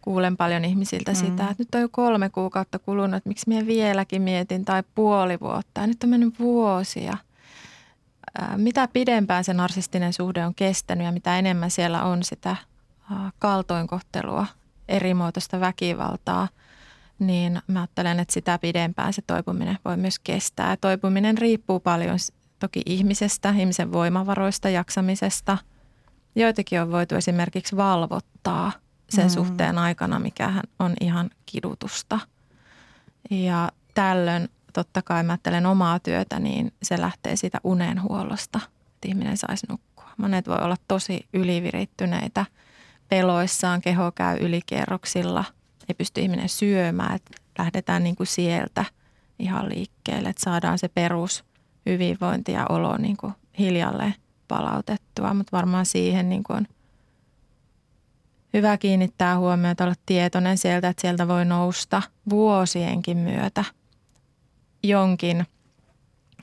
[0.00, 1.16] Kuulen paljon ihmisiltä mm.
[1.16, 5.40] sitä, että nyt on jo kolme kuukautta kulunut, että miksi minä vieläkin mietin, tai puoli
[5.40, 7.16] vuotta, ja nyt on mennyt vuosia.
[8.56, 12.56] mitä pidempään se narsistinen suhde on kestänyt ja mitä enemmän siellä on sitä
[13.38, 14.46] kaltoinkohtelua,
[14.88, 16.48] erimuotoista väkivaltaa,
[17.20, 20.76] niin mä ajattelen, että sitä pidempään se toipuminen voi myös kestää.
[20.76, 22.18] Toipuminen riippuu paljon
[22.58, 25.58] toki ihmisestä, ihmisen voimavaroista, jaksamisesta.
[26.34, 28.72] Joitakin on voitu esimerkiksi valvottaa
[29.10, 29.30] sen mm.
[29.30, 32.18] suhteen aikana, mikä on ihan kidutusta.
[33.30, 38.60] Ja tällöin totta kai mä ajattelen omaa työtä, niin se lähtee siitä unenhuollosta,
[38.94, 40.10] että ihminen saisi nukkua.
[40.16, 42.46] Monet voi olla tosi ylivirittyneitä
[43.08, 45.44] peloissaan, keho käy ylikierroksilla,
[45.90, 48.84] ei pysty ihminen syömään, että lähdetään niin kuin sieltä
[49.38, 51.44] ihan liikkeelle, että saadaan se perus
[51.86, 54.14] hyvinvointi ja olo niin kuin hiljalleen
[54.48, 56.66] palautettua, mutta varmaan siihen niin kuin on
[58.54, 63.64] hyvä kiinnittää huomiota, olla tietoinen sieltä, että sieltä voi nousta vuosienkin myötä–
[64.82, 65.46] jonkin,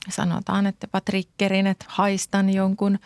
[0.08, 2.98] sanotaan, että triggerin, että haistan jonkun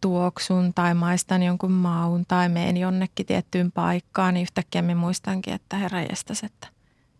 [0.00, 5.76] tuoksun tai maistan jonkun maun tai meen jonnekin tiettyyn paikkaan, niin yhtäkkiä me muistankin, että
[5.76, 6.68] herra jestas, että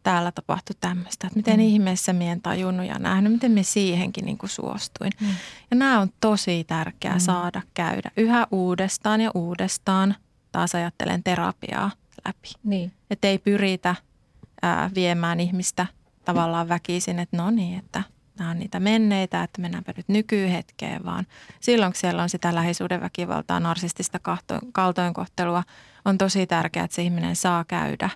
[0.03, 1.27] täällä tapahtui tämmöistä.
[1.27, 1.67] Että miten mm.
[1.67, 5.13] ihmeessä minä en tajunnut ja nähnyt, miten me siihenkin niin kuin suostuin.
[5.21, 5.29] Mm.
[5.71, 7.21] Ja nämä on tosi tärkeää mm.
[7.21, 10.15] saada käydä yhä uudestaan ja uudestaan.
[10.53, 11.91] Taas ajattelen terapiaa
[12.27, 12.49] läpi.
[12.65, 12.93] Niin.
[13.11, 13.95] Että ei pyritä
[14.63, 15.87] ää, viemään ihmistä–
[16.25, 18.03] tavallaan väkisin, että no niin, että
[18.39, 21.27] nämä on niitä menneitä, että mennäänpä nyt nykyhetkeen, vaan
[21.61, 24.21] silloin kun siellä on sitä lähisuhdeväkivaltaa, narsistista
[24.73, 25.63] kaltoinkohtelua,
[26.05, 28.11] on tosi tärkeää, että se ihminen saa käydä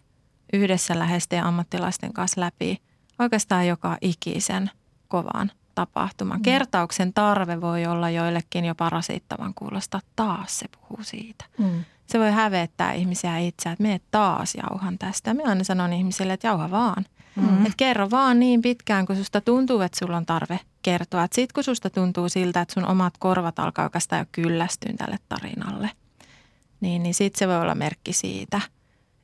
[0.53, 2.83] yhdessä läheisten ja ammattilaisten kanssa läpi
[3.19, 4.71] oikeastaan joka ikisen
[5.09, 6.39] kovan tapahtuman.
[6.39, 6.43] Mm.
[6.43, 10.01] Kertauksen tarve voi olla joillekin jopa rasittavan kuulosta.
[10.16, 11.45] Taas se puhuu siitä.
[11.59, 11.85] Mm.
[12.07, 15.35] Se voi hävettää ihmisiä itseä, että me taas jauhan tästä.
[15.35, 17.05] Me aina sanon ihmisille, että jauha vaan–
[17.41, 17.66] Mm.
[17.66, 21.26] Et kerro vaan niin pitkään, kun susta tuntuu, että sulla on tarve kertoa.
[21.32, 25.91] Sitten kun susta tuntuu siltä, että sun omat korvat alkaa oikeastaan jo kyllästyä tälle tarinalle,
[26.80, 28.61] niin, niin sitten se voi olla merkki siitä,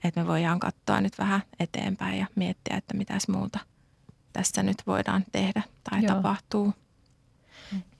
[0.05, 3.59] että me voidaan katsoa nyt vähän eteenpäin ja miettiä, että mitäs muuta
[4.33, 6.15] tässä nyt voidaan tehdä tai Joo.
[6.15, 6.73] tapahtuu.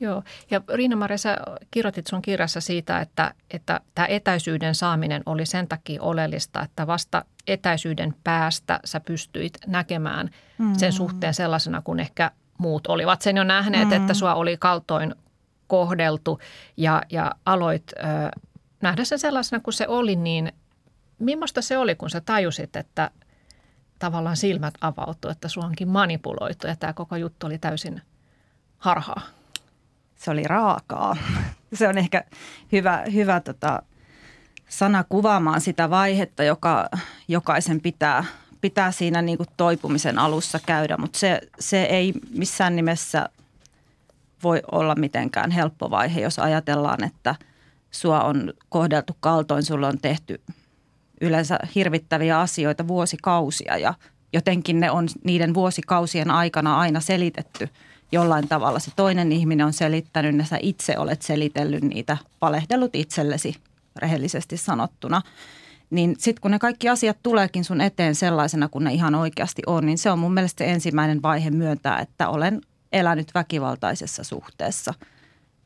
[0.01, 1.37] Joo, ja Riina-Maria, sä
[1.71, 7.25] kirjoitit sun kirjassa siitä, että, että tämä etäisyyden saaminen oli sen takia oleellista, että vasta
[7.47, 10.75] etäisyyden päästä sä pystyit näkemään mm.
[10.75, 13.93] sen suhteen sellaisena kuin ehkä muut olivat sen jo nähneet, mm.
[13.93, 15.15] että sua oli kaltoin
[15.67, 16.41] kohdeltu
[16.77, 18.03] ja, ja aloit ö,
[18.81, 20.53] nähdä sen sellaisena kuin se oli, niin
[21.19, 23.11] millaista se oli, kun sä tajusit, että
[23.99, 28.03] tavallaan silmät avautuu, että sua onkin manipuloitu ja tämä koko juttu oli täysin
[28.79, 29.21] harhaa?
[30.25, 31.17] Se oli raakaa.
[31.75, 32.25] Se on ehkä
[32.73, 33.83] hyvä, hyvä tota,
[34.69, 36.89] sana kuvaamaan sitä vaihetta, joka
[37.29, 38.25] jokaisen pitää,
[38.61, 43.29] pitää siinä niin kuin toipumisen alussa käydä, mutta se, se ei missään nimessä
[44.43, 47.35] voi olla mitenkään helppo vaihe, jos ajatellaan, että
[47.91, 50.41] sua on kohdeltu kaltoin, sulla on tehty
[51.21, 53.77] yleensä hirvittäviä asioita vuosikausia.
[53.79, 53.95] Ja
[54.33, 57.69] jotenkin ne on niiden vuosikausien aikana aina selitetty
[58.15, 58.79] jollain tavalla.
[58.79, 63.57] Se toinen ihminen on selittänyt ja sä itse olet selitellyt niitä, palehdellut itsellesi
[63.97, 65.23] rehellisesti sanottuna.
[65.91, 69.87] Niin sitten kun ne kaikki asiat tuleekin sun eteen sellaisena kuin ne ihan oikeasti on,
[69.87, 72.61] niin se on mun mielestä se ensimmäinen vaihe myöntää, että olen
[72.93, 74.95] elänyt väkivaltaisessa suhteessa,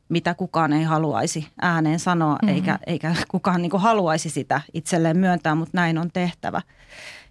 [0.08, 2.54] mitä kukaan ei haluaisi ääneen sanoa, mm-hmm.
[2.54, 6.62] eikä, eikä kukaan niin haluaisi sitä itselleen myöntää, mutta näin on tehtävä.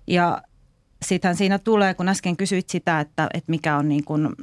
[0.07, 0.41] Ja
[1.05, 4.36] sittenhän siinä tulee, kun äsken kysyit sitä, että, että mikä on niin kuin,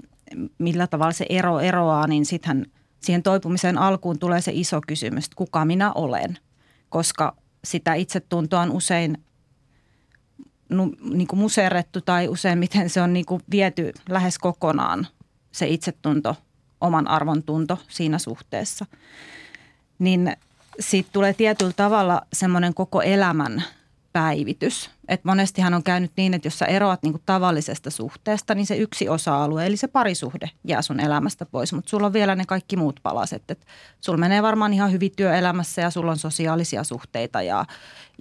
[0.59, 2.67] millä tavalla se ero eroaa, niin sittenhän
[3.01, 6.39] siihen toipumisen alkuun tulee se iso kysymys, että kuka minä olen
[6.95, 9.19] koska sitä itsetuntoa on usein
[10.69, 15.07] nu, niin kuin muserrettu tai useimmiten se on niin kuin viety lähes kokonaan
[15.53, 16.37] se itsetunto,
[16.81, 18.87] oman arvon tunto siinä suhteessa.
[19.99, 20.37] Niin
[20.81, 23.65] siitä tulee tietyllä tavalla semmoinen koko elämän
[24.15, 24.91] päivitys.
[25.09, 29.09] Et monestihan on käynyt niin, että jos sä eroat niinku tavallisesta suhteesta, niin se yksi
[29.09, 31.73] osa-alue, eli se parisuhde jää sun elämästä pois.
[31.73, 33.51] Mutta sulla on vielä ne kaikki muut palaset.
[33.51, 33.67] Et
[34.01, 37.65] sulla menee varmaan ihan hyvin työelämässä ja sulla on sosiaalisia suhteita ja,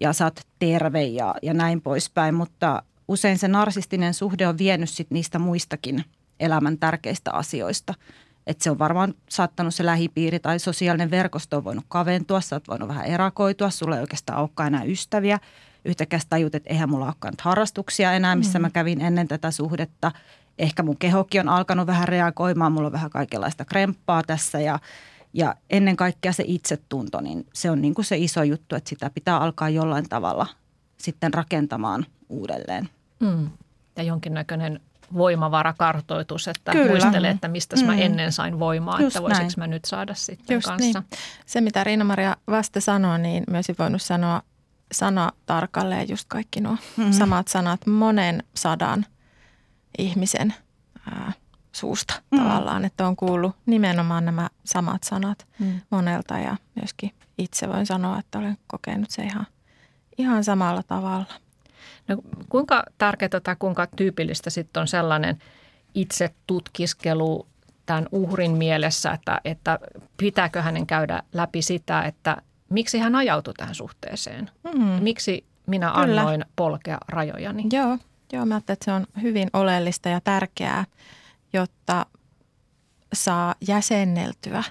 [0.01, 2.35] ja sä oot terve ja, ja näin poispäin.
[2.35, 6.05] Mutta usein se narsistinen suhde on vienyt sit niistä muistakin
[6.39, 7.93] elämän tärkeistä asioista.
[8.47, 12.67] Että se on varmaan saattanut se lähipiiri tai sosiaalinen verkosto on voinut kaventua, sä oot
[12.67, 15.39] voinut vähän erakoitua, sulla ei oikeastaan olekaan enää ystäviä–
[15.85, 18.61] yhtäkkiä tajut, että eihän mulla olekaan harrastuksia enää, missä mm.
[18.61, 20.11] mä kävin ennen tätä suhdetta.
[20.59, 24.79] Ehkä mun kehokin on alkanut vähän reagoimaan, mulla on vähän kaikenlaista kremppaa tässä ja,
[25.33, 29.09] ja ennen kaikkea se itsetunto, niin se on niin kuin se iso juttu, että sitä
[29.09, 30.47] pitää alkaa jollain tavalla
[30.97, 32.89] sitten rakentamaan uudelleen.
[33.19, 33.49] Mm.
[33.97, 34.79] Ja jonkinnäköinen
[35.13, 36.89] voimavarakartoitus, että Kyllä.
[36.89, 37.85] muistelee, että mistä mm.
[37.85, 40.99] mä ennen sain voimaa, Just että voisinko mä nyt saada sitten Just kanssa.
[40.99, 41.19] Niin.
[41.45, 44.41] Se, mitä Riina-Maria vasta sanoi, niin myös voinut sanoa
[44.93, 47.13] sana tarkalleen just kaikki nuo mm-hmm.
[47.13, 49.05] samat sanat monen sadan
[49.97, 50.53] ihmisen
[51.11, 51.31] ää,
[51.71, 52.37] suusta mm.
[52.39, 55.81] tavallaan, että on kuullut nimenomaan nämä samat sanat mm.
[55.89, 59.47] monelta ja myöskin itse voin sanoa, että olen kokenut se ihan,
[60.17, 61.33] ihan samalla tavalla.
[62.07, 62.17] No,
[62.49, 65.39] kuinka tärkeää tai kuinka tyypillistä sitten on sellainen
[65.95, 67.47] itse tutkiskelu
[67.85, 69.79] tämän uhrin mielessä, että, että
[70.17, 72.37] pitääkö hänen käydä läpi sitä, että
[72.69, 74.51] miksi hän ajautui tähän suhteeseen?
[74.73, 74.81] Mm.
[74.83, 76.21] Miksi minä Kyllä.
[76.21, 77.63] annoin polkea rajojani?
[77.73, 77.97] Joo,
[78.33, 80.85] joo, mä että se on hyvin oleellista ja tärkeää,
[81.53, 82.05] jotta
[83.13, 84.63] saa jäsenneltyä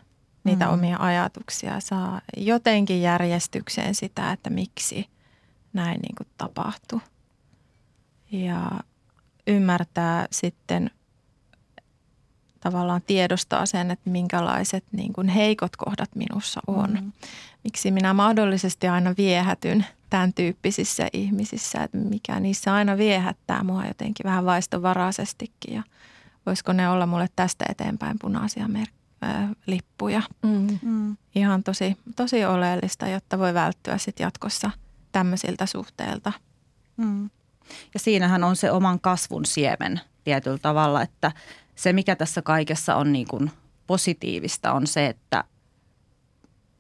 [0.44, 0.72] niitä mm.
[0.72, 5.08] omia ajatuksia, saa jotenkin järjestykseen sitä, että miksi
[5.72, 7.00] näin niin kuin tapahtui.
[8.32, 8.70] Ja
[9.46, 10.90] ymmärtää sitten
[12.60, 16.90] tavallaan tiedostaa sen, että minkälaiset niin kuin heikot kohdat minussa on.
[16.90, 17.12] Mm.
[17.64, 24.24] Miksi minä mahdollisesti aina viehätyn tämän tyyppisissä ihmisissä, että mikä niissä aina viehättää mua jotenkin
[24.24, 25.82] vähän vaistovaraisestikin ja
[26.46, 28.88] voisiko ne olla mulle tästä eteenpäin punaisia mer-
[29.24, 30.22] äh, lippuja.
[30.42, 30.78] Mm.
[30.82, 31.16] Mm.
[31.34, 34.70] Ihan tosi, tosi oleellista, jotta voi välttyä sitten jatkossa
[35.12, 36.32] tämmöisiltä suhteilta.
[36.96, 37.30] Mm.
[37.94, 41.32] Ja siinähän on se oman kasvun siemen tietyllä tavalla, että
[41.74, 43.50] se mikä tässä kaikessa on niin kuin
[43.86, 45.44] positiivista on se, että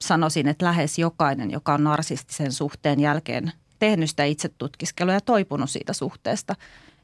[0.02, 5.92] sanoisin, että lähes jokainen, joka on narsistisen suhteen jälkeen tehnyt sitä itsetutkiskelua ja toipunut siitä
[5.92, 6.56] suhteesta,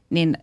[0.09, 0.37] niin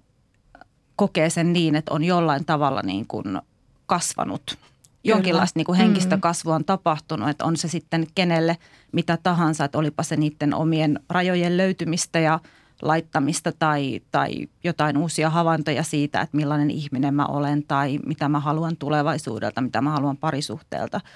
[0.96, 3.40] kokee sen niin, että on jollain tavalla niin kuin
[3.86, 4.59] kasvanut.
[5.04, 6.20] Jonkinlaista niin kuin henkistä mm.
[6.20, 8.57] kasvua on tapahtunut, että on se sitten kenelle
[8.92, 12.40] mitä tahansa, että olipa se niiden omien rajojen löytymistä ja
[12.82, 18.40] laittamista tai, tai jotain uusia havaintoja siitä, että millainen ihminen mä olen tai mitä mä
[18.40, 21.00] haluan tulevaisuudelta, mitä mä haluan parisuhteelta–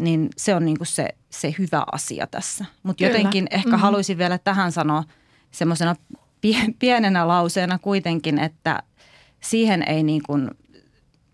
[0.00, 2.64] niin se on niin kuin se, se hyvä asia tässä.
[2.82, 3.80] Mutta jotenkin ehkä mm-hmm.
[3.80, 5.04] haluaisin vielä tähän sanoa
[5.50, 5.96] semmoisena
[6.78, 8.82] pienenä lauseena kuitenkin, että
[9.40, 10.50] siihen ei niin kuin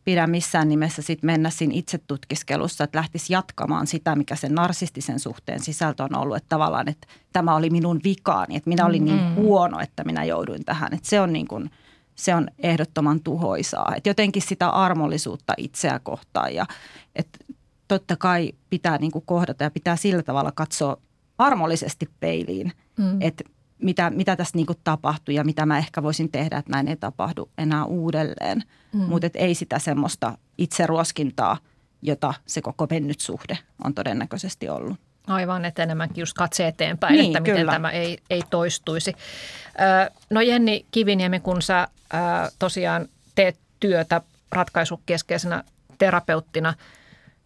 [0.04, 5.60] pidä missään nimessä sit mennä siinä itsetutkiskelussa, että lähtisi jatkamaan sitä, mikä sen narsistisen suhteen
[5.60, 6.36] sisältö on ollut.
[6.36, 9.34] Että tavallaan, että tämä oli minun vikaani, että minä olin niin mm-hmm.
[9.34, 10.94] huono, että minä jouduin tähän.
[10.94, 11.70] Että se on niin kuin,
[12.14, 13.92] se on ehdottoman tuhoisaa.
[13.96, 16.66] Että jotenkin sitä armollisuutta itseä kohtaan ja
[17.16, 17.38] että
[17.88, 20.96] totta kai pitää niin kuin kohdata ja pitää sillä tavalla katsoa
[21.38, 23.22] armollisesti peiliin, mm.
[23.22, 23.44] että
[23.82, 26.96] mitä, mitä tässä niin kuin tapahtui ja mitä mä ehkä voisin tehdä, että näin ei
[26.96, 28.62] tapahdu enää uudelleen.
[28.92, 29.00] Mm.
[29.00, 31.58] Mutta ei sitä semmoista itseruoskintaa,
[32.02, 34.96] jota se koko mennyt suhde on todennäköisesti ollut.
[35.26, 37.72] Aivan, että enemmänkin just katse eteenpäin, niin, että miten kyllä.
[37.72, 39.12] tämä ei, ei toistuisi.
[40.30, 41.88] No Jenni Kiviniemi, kun sä
[42.58, 44.20] tosiaan teet työtä
[44.52, 45.64] ratkaisukeskeisenä
[45.98, 46.74] terapeuttina–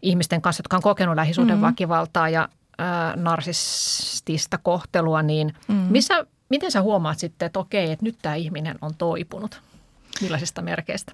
[0.01, 2.33] ihmisten kanssa, jotka on kokenut lähisuhdeväkivaltaa mm-hmm.
[2.33, 5.91] ja ää, narsistista kohtelua, niin mm-hmm.
[5.91, 9.61] missä, miten sä huomaat sitten, että okei, että nyt tämä ihminen on toipunut?
[10.21, 11.11] Millaisista merkeistä?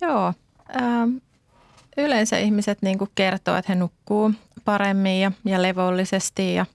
[0.00, 0.34] Joo,
[0.82, 1.16] ähm,
[1.96, 4.32] yleensä ihmiset niin kertoo, että he nukkuu
[4.64, 6.66] paremmin ja, ja levollisesti ja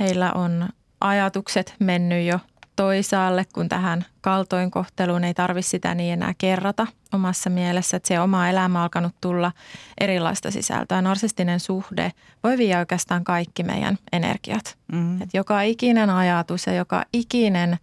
[0.00, 0.68] heillä on
[1.00, 2.38] ajatukset mennyt jo–
[2.76, 8.48] toisaalle, kun tähän kaltoinkohteluun ei tarvitse sitä niin enää kerrata omassa mielessä, että se oma
[8.48, 9.52] elämä on alkanut tulla
[10.00, 11.02] erilaista sisältöä.
[11.02, 12.12] Narsistinen suhde
[12.44, 14.78] voi viedä oikeastaan kaikki meidän energiat.
[14.92, 15.22] Mm.
[15.22, 17.78] Et joka ikinen ajatus ja joka ikinen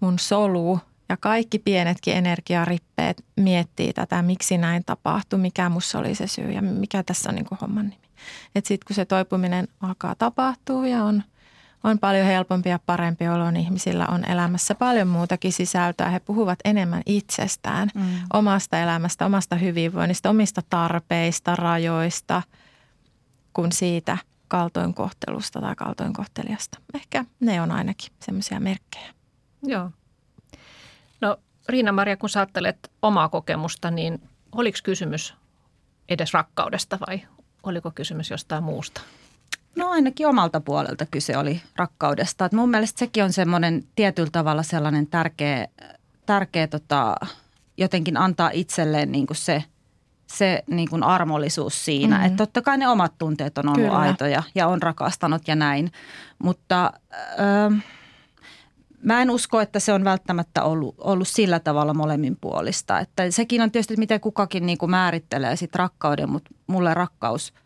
[0.00, 6.26] mun solu ja kaikki pienetkin energiarippeet miettii tätä, miksi näin tapahtui, mikä mussa oli se
[6.26, 8.04] syy ja mikä tässä on niin homman nimi.
[8.54, 11.22] Sitten kun se toipuminen alkaa tapahtua ja on–
[11.84, 16.08] on paljon helpompi ja parempi olo, niin ihmisillä on elämässä paljon muutakin sisältöä.
[16.08, 18.02] He puhuvat enemmän itsestään, mm.
[18.32, 22.42] omasta elämästä, omasta hyvinvoinnista, omista tarpeista, rajoista
[23.52, 24.18] kuin siitä
[24.48, 26.78] kaltoinkohtelusta tai kaltoinkohtelijasta.
[26.94, 29.14] Ehkä ne on ainakin semmoisia merkkejä.
[29.62, 29.90] Joo.
[31.20, 31.36] No
[31.68, 34.22] Riina-Maria, kun sä ajattelet omaa kokemusta, niin
[34.52, 35.34] oliko kysymys
[36.08, 37.22] edes rakkaudesta vai
[37.62, 39.00] oliko kysymys jostain muusta?
[39.76, 42.44] No ainakin omalta puolelta kyse oli rakkaudesta.
[42.44, 45.68] Et mun mielestä sekin on semmoinen tietyllä tavalla sellainen tärkeä,
[46.26, 47.14] tärkeä tota,
[47.76, 49.64] jotenkin antaa itselleen niin kuin se,
[50.26, 52.16] se niin kuin armollisuus siinä.
[52.16, 52.26] Mm-hmm.
[52.26, 53.98] Että totta kai ne omat tunteet on ollut Kyllä.
[53.98, 55.92] aitoja ja on rakastanut ja näin.
[56.38, 56.92] Mutta
[57.38, 57.76] ö,
[59.02, 63.00] mä en usko, että se on välttämättä ollut, ollut sillä tavalla molemmin puolista.
[63.00, 67.52] Että sekin on tietysti, miten kukakin niin kuin määrittelee sit rakkauden, mutta mulle rakkaus–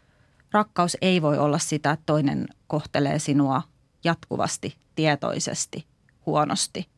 [0.52, 3.62] rakkaus ei voi olla sitä, että toinen kohtelee sinua
[4.04, 5.86] jatkuvasti, tietoisesti,
[6.26, 6.88] huonosti.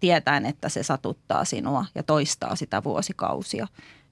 [0.00, 3.66] tietäen, että se satuttaa sinua ja toistaa sitä vuosikausia,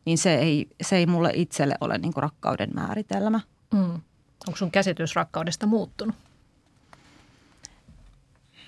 [0.05, 3.41] niin se ei, se ei mulle itselle ole niin kuin rakkauden määritelmä.
[3.75, 4.01] Mm.
[4.47, 6.15] Onko sun käsitys rakkaudesta muuttunut?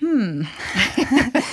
[0.01, 0.45] Hmm.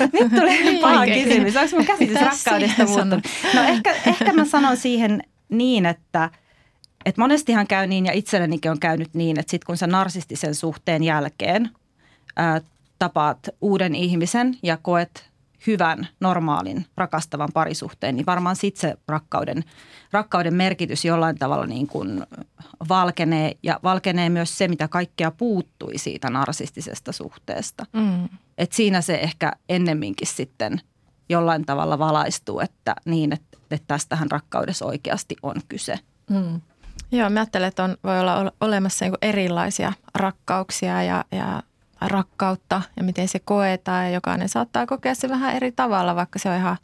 [0.13, 1.57] Nyt tulee niin paha kysymys.
[1.57, 3.25] Onko mun käsitys rakkaudesta muuttunut?
[3.55, 6.31] No ehkä, ehkä mä sanon siihen niin, että,
[7.05, 11.03] että monestihan käy niin ja itsellenikin on käynyt niin, että sitten kun sä narsistisen suhteen
[11.03, 11.71] jälkeen
[12.37, 12.61] ää,
[12.99, 15.29] tapaat uuden ihmisen ja koet
[15.67, 19.65] hyvän, normaalin, rakastavan parisuhteen, niin varmaan sitten se rakkauden,
[20.13, 22.27] rakkauden merkitys jollain tavalla niin kuin
[22.89, 27.87] valkenee ja valkenee myös se, mitä kaikkea puuttui siitä narsistisesta suhteesta.
[27.93, 28.29] Mm.
[28.59, 30.81] Et siinä se ehkä ennemminkin sitten
[31.29, 35.99] jollain tavalla valaistuu, että niin, että, että tästähän rakkaudessa oikeasti on kyse.
[36.31, 36.61] Mm.
[37.13, 41.63] Joo, mä ajattelen, että on, voi olla olemassa niin erilaisia rakkauksia ja, ja
[42.01, 44.05] rakkautta ja miten se koetaan.
[44.05, 46.77] Ja jokainen saattaa kokea se vähän eri tavalla, vaikka se on ihan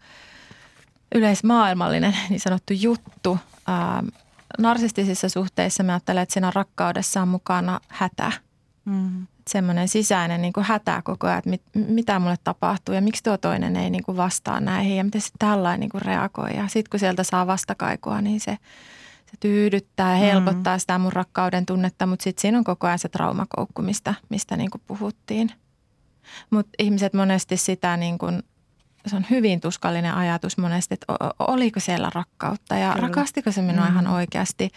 [1.14, 3.38] yleismaailmallinen niin sanottu juttu.
[3.68, 4.06] Ähm,
[4.58, 8.32] narsistisissa suhteissa mä ajattelen, että siinä rakkaudessa on mukana hätä.
[8.84, 9.26] Mm.
[9.48, 13.38] Semmoinen sisäinen niin kuin hätä koko ajan, että mit, mitä mulle tapahtuu ja miksi tuo
[13.38, 16.56] toinen ei niin kuin vastaa näihin ja miten se tällainen niin kuin reagoi.
[16.56, 19.03] Ja sitten kun sieltä saa vastakaikua, niin se– se
[19.40, 20.80] tyydyttää ja helpottaa mm.
[20.80, 24.70] sitä mun rakkauden tunnetta, mutta sitten siinä on koko ajan se traumakoukku, mistä, mistä niin
[24.70, 25.50] kuin puhuttiin.
[26.50, 28.42] Mutta ihmiset monesti sitä niin kuin,
[29.06, 31.06] se on hyvin tuskallinen ajatus monesti, että
[31.38, 33.06] oliko siellä rakkautta ja Kyllä.
[33.06, 33.90] rakastiko se minua mm.
[33.90, 34.70] ihan oikeasti.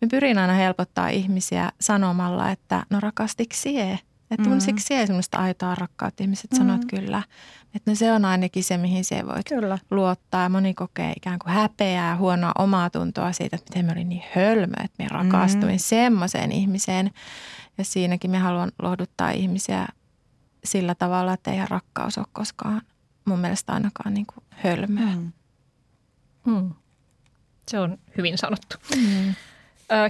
[0.00, 3.98] Me pyrin aina helpottaa ihmisiä sanomalla, että no rakastiko sie?
[4.30, 4.82] Että tunsiko mm.
[4.82, 6.22] siellä semmoista aitoa rakkautta?
[6.22, 6.58] Ihmiset mm.
[6.58, 7.22] sanoo, että kyllä.
[7.74, 9.78] Että no se on ainakin se, mihin se voit kyllä.
[9.90, 10.42] luottaa.
[10.42, 14.22] Ja moni kokee ikään kuin häpeää, huonoa omaa tuntoa siitä, että miten mä olin niin
[14.34, 15.78] hölmö, että mä rakastuin mm.
[15.78, 17.10] semmoiseen ihmiseen.
[17.78, 19.86] Ja siinäkin me haluan lohduttaa ihmisiä
[20.64, 22.82] sillä tavalla, että eihän rakkaus ole koskaan
[23.24, 25.14] mun mielestä ainakaan niin kuin hölmöä.
[25.14, 25.32] Mm.
[26.44, 26.70] Mm.
[27.68, 28.76] Se on hyvin sanottu.
[28.96, 29.34] Mm.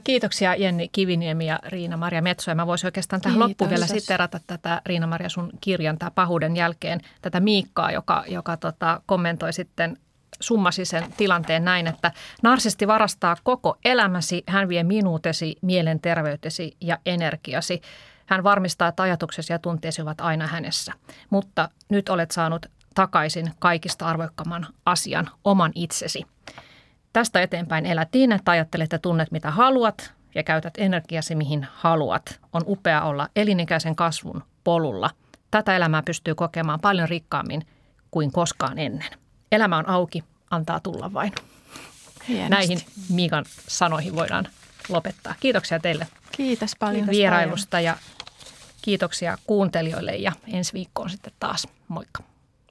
[0.04, 2.50] Kiitoksia Jenni Kiviniemi ja Riina-Maria Metso.
[2.50, 3.48] Ja mä voisin oikeastaan tähän Kiitos.
[3.48, 9.00] loppuun vielä siterata tätä Riina-Maria sun kirjan, tämä pahuuden jälkeen, tätä Miikkaa, joka, joka tota,
[9.06, 9.96] kommentoi sitten
[10.40, 12.12] summasi sen tilanteen näin, että
[12.42, 17.80] narsisti varastaa koko elämäsi, hän vie minuutesi, mielenterveytesi ja energiasi.
[18.26, 20.92] Hän varmistaa, että ajatuksesi ja tunteesi ovat aina hänessä.
[21.30, 26.22] Mutta nyt olet saanut takaisin kaikista arvoikkaman asian, oman itsesi.
[27.14, 32.40] Tästä eteenpäin elät niin, että ajattelet ja tunnet mitä haluat ja käytät energiasi mihin haluat.
[32.52, 35.10] On upea olla elinikäisen kasvun polulla.
[35.50, 37.66] Tätä elämää pystyy kokemaan paljon rikkaammin
[38.10, 39.10] kuin koskaan ennen.
[39.52, 41.32] Elämä on auki, antaa tulla vain.
[42.28, 42.50] Hienosti.
[42.50, 44.48] Näihin Miikan sanoihin voidaan
[44.88, 45.34] lopettaa.
[45.40, 47.84] Kiitoksia teille Kiitos paljon vierailusta paljon.
[47.84, 47.96] ja
[48.82, 51.68] kiitoksia kuuntelijoille ja ensi viikkoon sitten taas.
[51.88, 52.22] Moikka.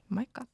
[0.08, 0.46] Moikka.